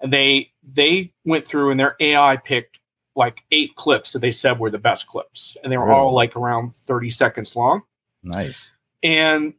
[0.00, 2.80] and they they went through and their AI picked
[3.14, 5.96] like eight clips that they said were the best clips, and they were Really?
[5.98, 7.82] all like around thirty seconds long.
[8.22, 8.70] Nice.
[9.02, 9.52] And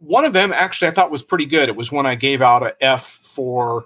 [0.00, 1.68] one of them actually I thought was pretty good.
[1.68, 3.84] It was when I gave out a F for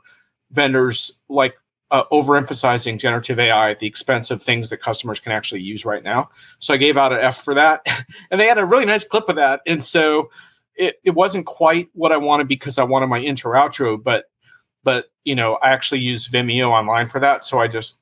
[0.50, 1.56] vendors like
[1.90, 6.02] uh, overemphasizing generative AI at the expense of things that customers can actually use right
[6.02, 6.30] now.
[6.58, 7.86] So I gave out an F for that,
[8.30, 9.60] and they had a really nice clip of that.
[9.66, 10.30] And so
[10.76, 14.26] it, it wasn't quite what I wanted because I wanted my intro outro, but
[14.84, 17.98] but you know I actually used Vimeo online for that, so I just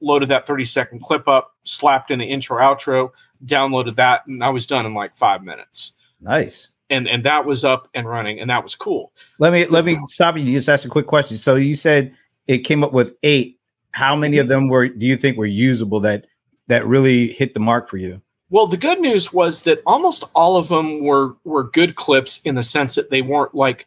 [0.00, 3.10] loaded that 30 second clip up, slapped in the intro outro,
[3.44, 5.94] downloaded that, and I was done in like five minutes.
[6.20, 6.68] Nice.
[6.90, 9.12] And and that was up and running, and that was cool.
[9.38, 10.44] Let me let me stop you.
[10.44, 10.58] you.
[10.58, 11.36] Just ask a quick question.
[11.36, 12.14] So you said
[12.46, 13.60] it came up with eight.
[13.92, 14.50] How many of mm-hmm.
[14.50, 16.26] them were do you think were usable that
[16.68, 18.22] that really hit the mark for you?
[18.50, 22.54] Well, the good news was that almost all of them were were good clips in
[22.54, 23.86] the sense that they weren't like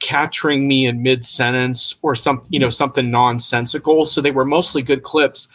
[0.00, 4.04] capturing me in mid sentence or something, you know, something nonsensical.
[4.06, 5.48] So they were mostly good clips.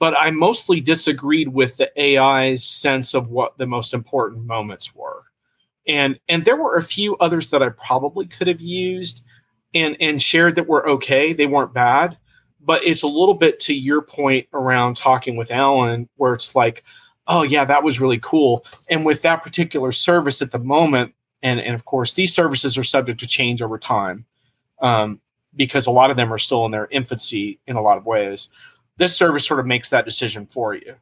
[0.00, 5.24] But I mostly disagreed with the AI's sense of what the most important moments were.
[5.86, 9.24] And and there were a few others that I probably could have used
[9.74, 11.32] and and shared that were okay.
[11.32, 12.18] They weren't bad.
[12.62, 16.84] But it's a little bit to your point around talking with Alan, where it's like,
[17.30, 18.66] oh yeah, that was really cool.
[18.90, 22.82] And with that particular service at the moment, and and of course these services are
[22.82, 24.26] subject to change over time,
[24.82, 25.20] um,
[25.56, 28.50] because a lot of them are still in their infancy in a lot of ways.
[28.98, 30.94] This service sort of makes that decision for you.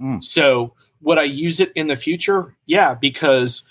[0.00, 0.24] Mm.
[0.24, 2.56] So would I use it in the future?
[2.66, 3.68] Yeah, because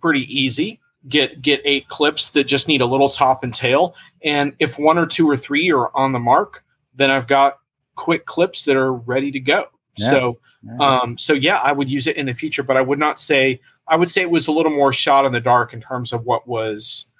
[0.00, 0.80] pretty easy.
[1.06, 4.96] Get get eight clips that just need a little top and tail, and if one
[4.98, 6.64] or two or three are on the mark,
[6.94, 7.58] then I've got
[7.96, 9.66] quick clips that are ready to go.
[9.98, 10.10] Yeah.
[10.10, 10.76] So Yeah.
[11.00, 13.60] um, so yeah, I would use it in the future, but I would not say
[13.88, 16.24] I would say it was a little more shot in the dark in terms of
[16.24, 17.10] what was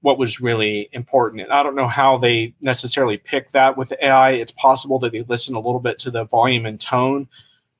[0.00, 1.42] what was really important.
[1.42, 4.30] And I don't know how they necessarily pick that with AI.
[4.30, 7.28] It's possible that they listen a little bit to the volume and tone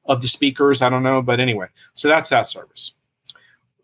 [0.06, 0.82] of the speakers.
[0.82, 2.92] I don't know, but anyway, so that's that service.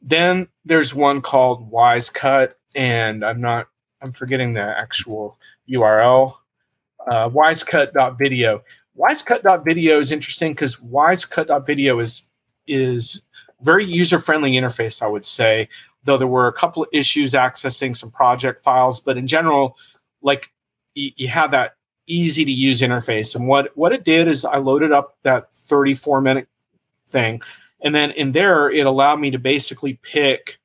[0.02, 3.68] Then there's one called Wise Cut, and I'm not
[4.02, 5.38] I'm forgetting the actual
[5.68, 6.34] URL.
[7.06, 8.62] Uh, wisecut.video.
[8.96, 12.28] Wisecut.video is interesting because wisecut.video is
[12.66, 13.20] is
[13.60, 15.02] very user friendly interface.
[15.02, 15.68] I would say,
[16.04, 19.76] though there were a couple of issues accessing some project files, but in general,
[20.22, 20.50] like
[20.94, 21.74] you, you have that
[22.06, 23.34] easy to use interface.
[23.34, 26.48] And what what it did is I loaded up that 34 minute
[27.08, 27.42] thing,
[27.82, 30.58] and then in there it allowed me to basically pick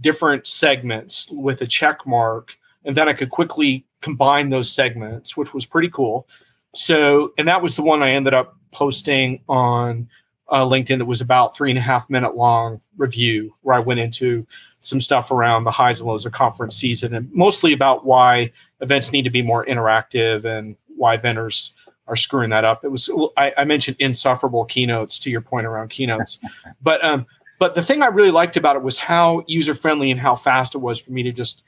[0.00, 5.52] different segments with a check mark, and then I could quickly combine those segments, which
[5.52, 6.28] was pretty cool.
[6.76, 10.08] So, and that was the one I ended up posting on
[10.48, 14.00] uh, LinkedIn that was about three and a half minute long review where I went
[14.00, 14.46] into
[14.80, 19.12] some stuff around the highs and lows of conference season and mostly about why events
[19.12, 21.74] need to be more interactive and why vendors
[22.06, 22.84] are screwing that up.
[22.84, 26.38] It was I, I mentioned insufferable keynotes to your point around keynotes,
[26.82, 27.26] but um,
[27.58, 30.74] but the thing I really liked about it was how user friendly and how fast
[30.74, 31.64] it was for me to just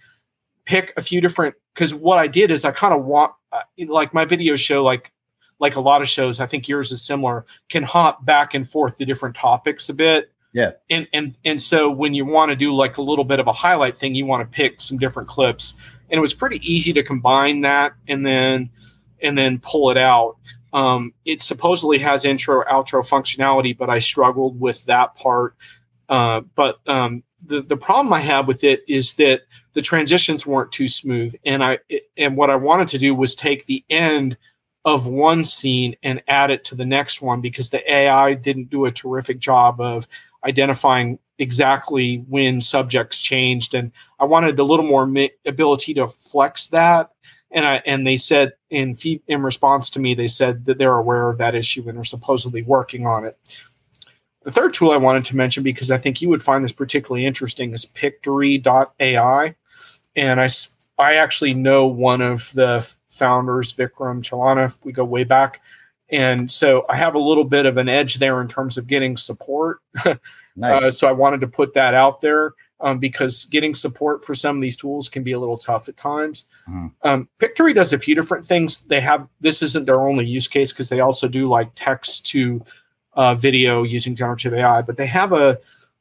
[0.64, 1.56] pick a few different.
[1.78, 5.12] Because what I did is I kind of want uh, like my video show like
[5.60, 6.40] like a lot of shows.
[6.40, 7.46] I think yours is similar.
[7.68, 10.32] Can hop back and forth to different topics a bit.
[10.52, 10.72] Yeah.
[10.90, 13.52] And and and so when you want to do like a little bit of a
[13.52, 15.74] highlight thing, you want to pick some different clips,
[16.10, 18.70] and it was pretty easy to combine that and then
[19.22, 20.36] and then pull it out.
[20.72, 25.54] Um, it supposedly has intro outro functionality, but I struggled with that part.
[26.08, 29.42] Uh, but um, the the problem I have with it is that
[29.78, 31.78] the transitions weren't too smooth, and I
[32.16, 34.36] and what I wanted to do was take the end
[34.84, 38.86] of one scene and add it to the next one because the AI didn't do
[38.86, 40.08] a terrific job of
[40.44, 46.66] identifying exactly when subjects changed, and I wanted a little more mi- ability to flex
[46.66, 47.12] that.
[47.52, 50.92] And I and they said in fee- in response to me, they said that they're
[50.92, 53.38] aware of that issue and are supposedly working on it.
[54.42, 57.26] The third tool I wanted to mention because I think you would find this particularly
[57.26, 59.54] interesting is Pictory.ai,
[60.18, 60.48] and I
[60.98, 64.84] I actually know one of the founders, Vikram Chalana.
[64.84, 65.60] We go way back,
[66.10, 69.16] and so I have a little bit of an edge there in terms of getting
[69.16, 69.80] support.
[70.58, 70.82] Nice.
[70.82, 74.56] Uh, so I wanted to put that out there um, because getting support for some
[74.56, 76.46] of these tools can be a little tough at times.
[76.68, 76.92] Mhm.
[77.02, 78.82] Um, Pictory does a few different things.
[78.82, 82.64] They have this isn't their only use case because they also do like text to
[83.14, 85.58] uh, video using generative AI, but they have a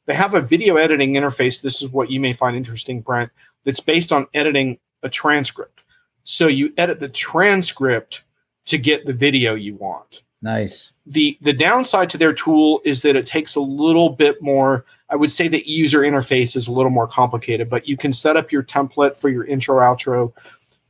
[0.08, 1.62] they have a video editing interface.
[1.62, 3.32] This is what you may find interesting, Brent.
[3.68, 5.82] That's based on editing a transcript.
[6.24, 8.24] So you edit the transcript
[8.66, 10.24] to get the video you want.
[10.42, 10.92] nice.
[11.06, 15.16] the the downside to their tool is that it takes a little bit more i
[15.16, 18.52] would say the user interface is a little more complicated but you can set up
[18.52, 20.34] your template for your intro outro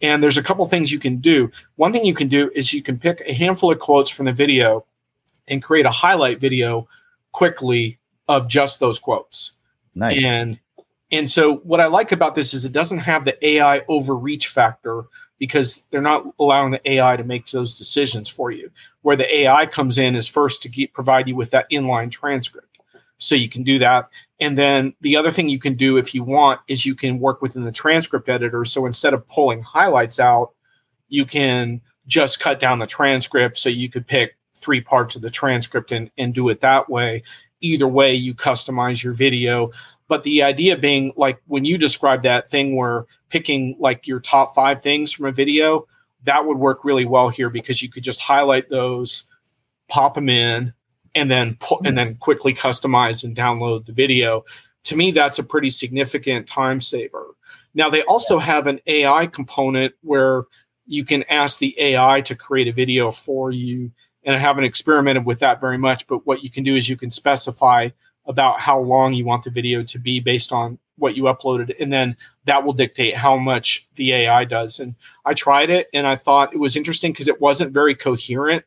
[0.01, 2.81] and there's a couple things you can do one thing you can do is you
[2.81, 4.83] can pick a handful of quotes from the video
[5.47, 6.87] and create a highlight video
[7.31, 9.53] quickly of just those quotes
[9.95, 10.23] Nice.
[10.23, 10.59] and
[11.11, 15.05] and so what I like about this is it doesn't have the AI overreach factor
[15.39, 18.71] because they're not allowing the AI to make those decisions for you.
[19.01, 22.79] Where the AI comes in is first to get, provide you with that inline transcript.
[23.19, 24.09] So you can do that.
[24.39, 27.41] And then the other thing you can do if you want is you can work
[27.41, 28.65] within the transcript editor.
[28.65, 30.51] So instead of pulling highlights out,
[31.07, 33.57] you can just cut down the transcript.
[33.57, 37.23] So you could pick three parts of the transcript and, and do it that way.
[37.61, 39.71] Either way, you customize your video.
[40.07, 44.55] But the idea being like when you describe that thing where picking like your top
[44.55, 45.85] five things from a video,
[46.23, 49.23] that would work really well here because you could just highlight those,
[49.89, 50.73] pop them in,
[51.15, 54.43] and then put and then quickly customize and download the video.
[54.85, 57.35] To me, that's a pretty significant time saver.
[57.73, 60.43] Now they also have an AI component where
[60.85, 63.91] you can ask the AI to create a video for you.
[64.23, 66.97] And I haven't experimented with that very much, but what you can do is you
[66.97, 67.89] can specify
[68.27, 71.93] about how long you want the video to be based on what you uploaded and
[71.93, 74.79] then that will dictate how much the ai does.
[74.79, 78.65] And i tried it and i thought it was interesting because it wasn't very coherent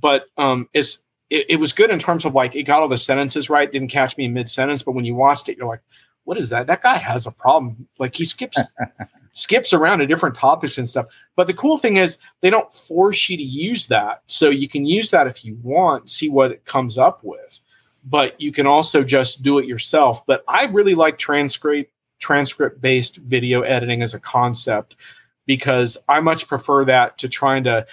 [0.00, 0.98] but um it's
[1.30, 3.88] it, it, was good in terms of like it got all the sentences right didn't
[3.88, 5.82] catch me in mid-sentence but when you watched it you're like
[6.24, 6.66] what is that?
[6.66, 7.88] That guy has a problem.
[7.98, 8.62] Like he skips
[9.32, 11.06] skips around to different topics and stuff.
[11.36, 14.22] But the cool thing is they don't force you to use that.
[14.26, 17.60] So you can use that if you want see what it comes up with
[18.04, 20.24] but you can also just do it yourself.
[20.26, 24.96] But I really like transcript transcript based video editing as a concept
[25.44, 27.84] because I much prefer that to trying to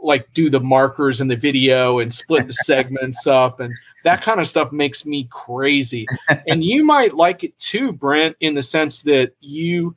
[0.00, 4.40] like do the markers in the video and split the segments up and that kind
[4.40, 6.06] of stuff makes me crazy.
[6.46, 9.96] And you might like it too, Brent, in the sense that you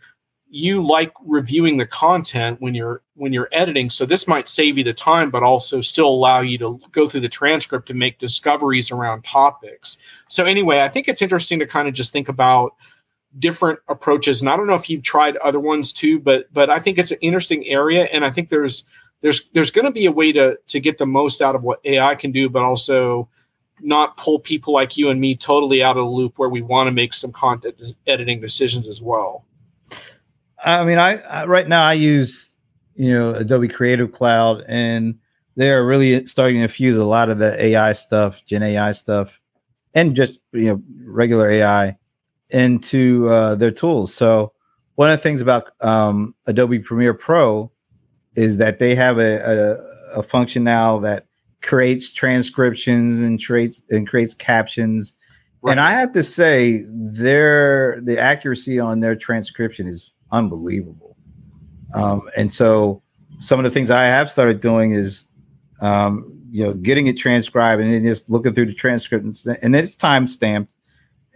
[0.53, 3.89] you like reviewing the content when you're when you're editing.
[3.89, 7.21] So this might save you the time but also still allow you to go through
[7.21, 9.97] the transcript and make discoveries around topics.
[10.27, 12.75] So anyway i think it's interesting to kind of just think about
[13.39, 16.79] different approaches and i don't know if you've tried other ones too but but i
[16.79, 18.83] think it's an interesting area and i think there's
[19.21, 21.79] there's there's going to be a way to to get the most out of what
[21.85, 23.29] ai can do but also
[23.79, 26.87] not pull people like you and me totally out of the loop where we want
[26.87, 29.45] to make some content editing decisions as well
[30.63, 32.53] I mean, I, I, right now I use
[32.95, 35.15] you know Adobe Creative Cloud, and
[35.55, 39.39] they're really starting to infuse a lot of the AI stuff, Gen AI stuff,
[39.93, 41.97] and just you know regular AI
[42.49, 44.13] into uh, their tools.
[44.13, 44.53] So
[44.95, 47.71] one of the things about um, Adobe Premiere Pro
[48.35, 49.79] is that they have a,
[50.13, 51.25] a, a function now that
[51.61, 55.13] creates transcriptions and creates and creates captions.
[55.61, 55.71] Right.
[55.71, 61.17] And I have to say, their the accuracy on their transcription is unbelievable.
[61.93, 63.01] Um, and so
[63.39, 65.25] some of the things I have started doing is,
[65.81, 69.73] um, you know, getting it transcribed and then just looking through the transcript and, and
[69.73, 70.73] then it's time stamped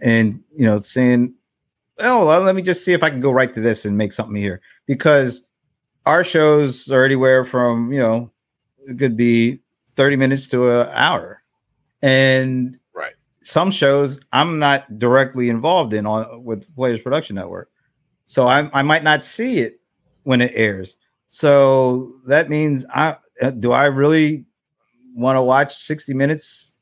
[0.00, 1.34] and, you know, saying,
[2.00, 4.12] oh, well, let me just see if I can go right to this and make
[4.12, 5.42] something here because
[6.04, 8.30] our shows are anywhere from, you know,
[8.86, 9.60] it could be
[9.96, 11.42] 30 minutes to an hour.
[12.02, 13.14] And right.
[13.42, 17.70] some shows I'm not directly involved in on with Playaz Production Network.
[18.26, 19.80] So I, I might not see it
[20.24, 20.96] when it airs.
[21.28, 24.44] So that means I uh, do I really
[25.14, 26.74] want to watch 60 minutes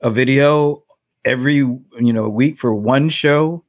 [0.00, 0.84] a video
[1.24, 3.64] every you know week for one show?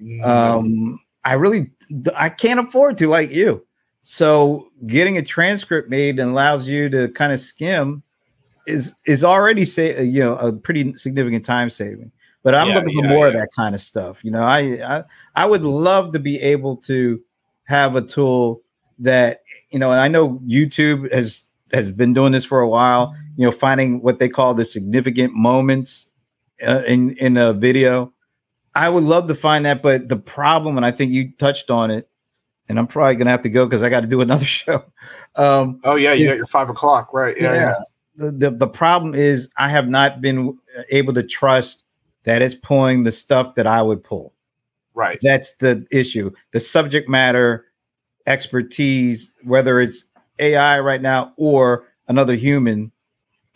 [0.00, 0.24] Mm-hmm.
[0.24, 1.70] Um, I really
[2.14, 3.66] I can't afford to like you.
[4.02, 8.02] So getting a transcript made and allows you to kind of skim
[8.66, 12.12] is is already say you know a pretty significant time saving.
[12.42, 13.32] But I'm yeah, looking for yeah, more yeah.
[13.32, 14.24] of that kind of stuff.
[14.24, 17.20] You know, I, I I would love to be able to
[17.64, 18.62] have a tool
[18.98, 23.14] that you know, and I know YouTube has has been doing this for a while.
[23.36, 26.06] You know, finding what they call the significant moments
[26.66, 28.12] uh, in in a video.
[28.74, 31.90] I would love to find that, but the problem, and I think you touched on
[31.90, 32.08] it,
[32.68, 34.84] and I'm probably gonna have to go because I got to do another show.
[35.36, 37.36] Um, oh yeah, you got your five o'clock, right?
[37.38, 37.74] Yeah, yeah.
[38.16, 40.58] The, the the problem is I have not been
[40.90, 41.79] able to trust
[42.24, 44.34] that is pulling the stuff that I would pull.
[44.94, 45.18] Right.
[45.22, 46.30] That's the issue.
[46.52, 47.66] The subject matter
[48.26, 50.04] expertise, whether it's
[50.38, 52.92] AI right now or another human,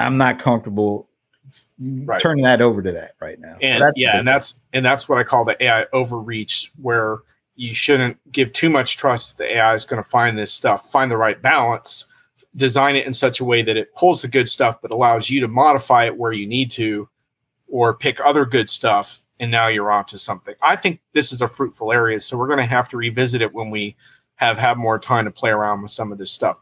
[0.01, 1.09] I'm not comfortable
[1.81, 2.21] right.
[2.21, 3.57] turning that over to that right now.
[3.61, 7.19] And so yeah, and that's and that's what I call the AI overreach, where
[7.57, 10.91] you shouldn't give too much trust that the AI is going to find this stuff,
[10.91, 12.07] find the right balance,
[12.57, 15.41] design it in such a way that it pulls the good stuff, but allows you
[15.41, 17.09] to modify it where you need to,
[17.75, 19.21] or pick other good stuff.
[19.41, 20.55] And now you're onto something.
[20.63, 22.21] I think this is a fruitful area.
[22.21, 23.97] So we're going to have to revisit it when we
[24.37, 26.61] have had more time to play around with some of this stuff.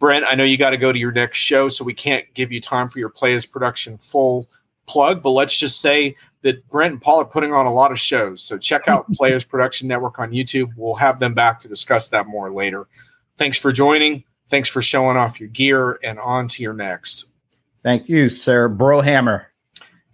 [0.00, 2.50] Brent, I know you got to go to your next show, so we can't give
[2.50, 4.48] you time for your Playaz Production full
[4.88, 8.00] plug, but let's just say that Brent and Paul are putting on a lot of
[8.00, 8.42] shows.
[8.42, 10.72] So check out Playaz Production Network on YouTube.
[10.76, 12.88] We'll have them back to discuss that more later.
[13.36, 14.24] Thanks for joining.
[14.48, 17.26] Thanks for showing off your gear and on to your next.
[17.84, 18.68] Thank you, sir.
[18.68, 19.47] Bro Hammer.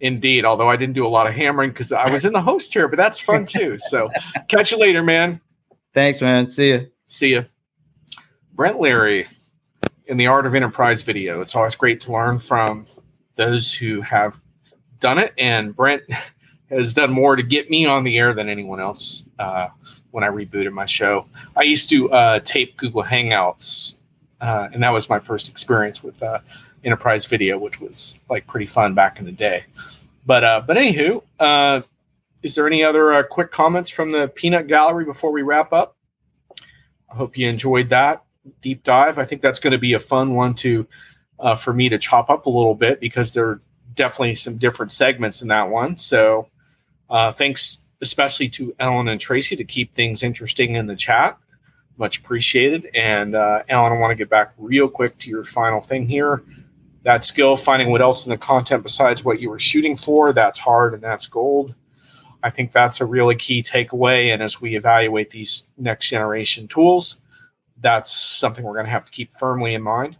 [0.05, 0.45] Indeed.
[0.45, 2.87] Although I didn't do a lot of hammering because I was in the host chair,
[2.87, 3.79] but that's fun too.
[3.79, 4.11] So
[4.47, 5.41] catch you later, man.
[5.95, 6.45] Thanks, man.
[6.45, 6.91] See you.
[7.07, 7.43] See you.
[8.53, 9.25] Brent Leary
[10.05, 11.41] in the Art of Enterprise video.
[11.41, 12.85] It's always great to learn from
[13.33, 14.37] those who have
[14.99, 15.33] done it.
[15.39, 16.03] And Brent
[16.69, 19.69] has done more to get me on the air than anyone else uh,
[20.11, 21.25] when I rebooted my show.
[21.55, 23.97] I used to uh, tape Google Hangouts,
[24.39, 26.41] uh, and that was my first experience with uh,
[26.85, 29.65] Enterprise Video, which was like pretty fun back in the day.
[30.25, 31.81] But uh, but anywho, uh,
[32.43, 35.97] is there any other quick comments from the Peanut Gallery before we wrap up?
[37.09, 38.23] I hope you enjoyed that
[38.61, 39.19] deep dive.
[39.19, 40.87] I think that's going to be a fun one to
[41.57, 43.61] for me to chop up a little bit because there are
[43.93, 45.97] definitely some different segments in that one.
[45.97, 46.47] So
[47.09, 51.37] uh, thanks especially to Ellen and Tracy to keep things interesting in the chat.
[51.97, 52.89] Much appreciated.
[52.93, 56.43] And uh, Ellen, I want to get back real quick to your final thing here.
[57.05, 60.57] That skill, finding what else in the content besides what you were shooting for, that's
[60.57, 61.75] hard and that's gold.
[62.41, 64.33] I think that's a really key takeaway.
[64.33, 67.21] And as we evaluate these next generation tools,
[67.79, 70.17] that's something we're going to have to keep firmly in mind.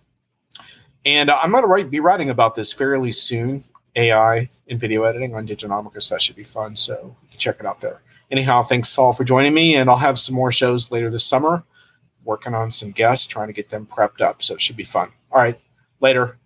[1.05, 3.63] And uh, I'm going to write, be writing about this fairly soon.
[3.95, 6.07] AI in video editing on Diginomica.
[6.09, 6.75] That should be fun.
[6.75, 8.01] So check it out there.
[8.29, 9.75] Anyhow, thanks all for joining me.
[9.75, 11.63] And I'll have some more shows later this summer,
[12.23, 14.43] working on some guests, trying to get them prepped up.
[14.43, 15.09] So it should be fun.
[15.31, 15.59] All right.
[15.99, 16.37] Later.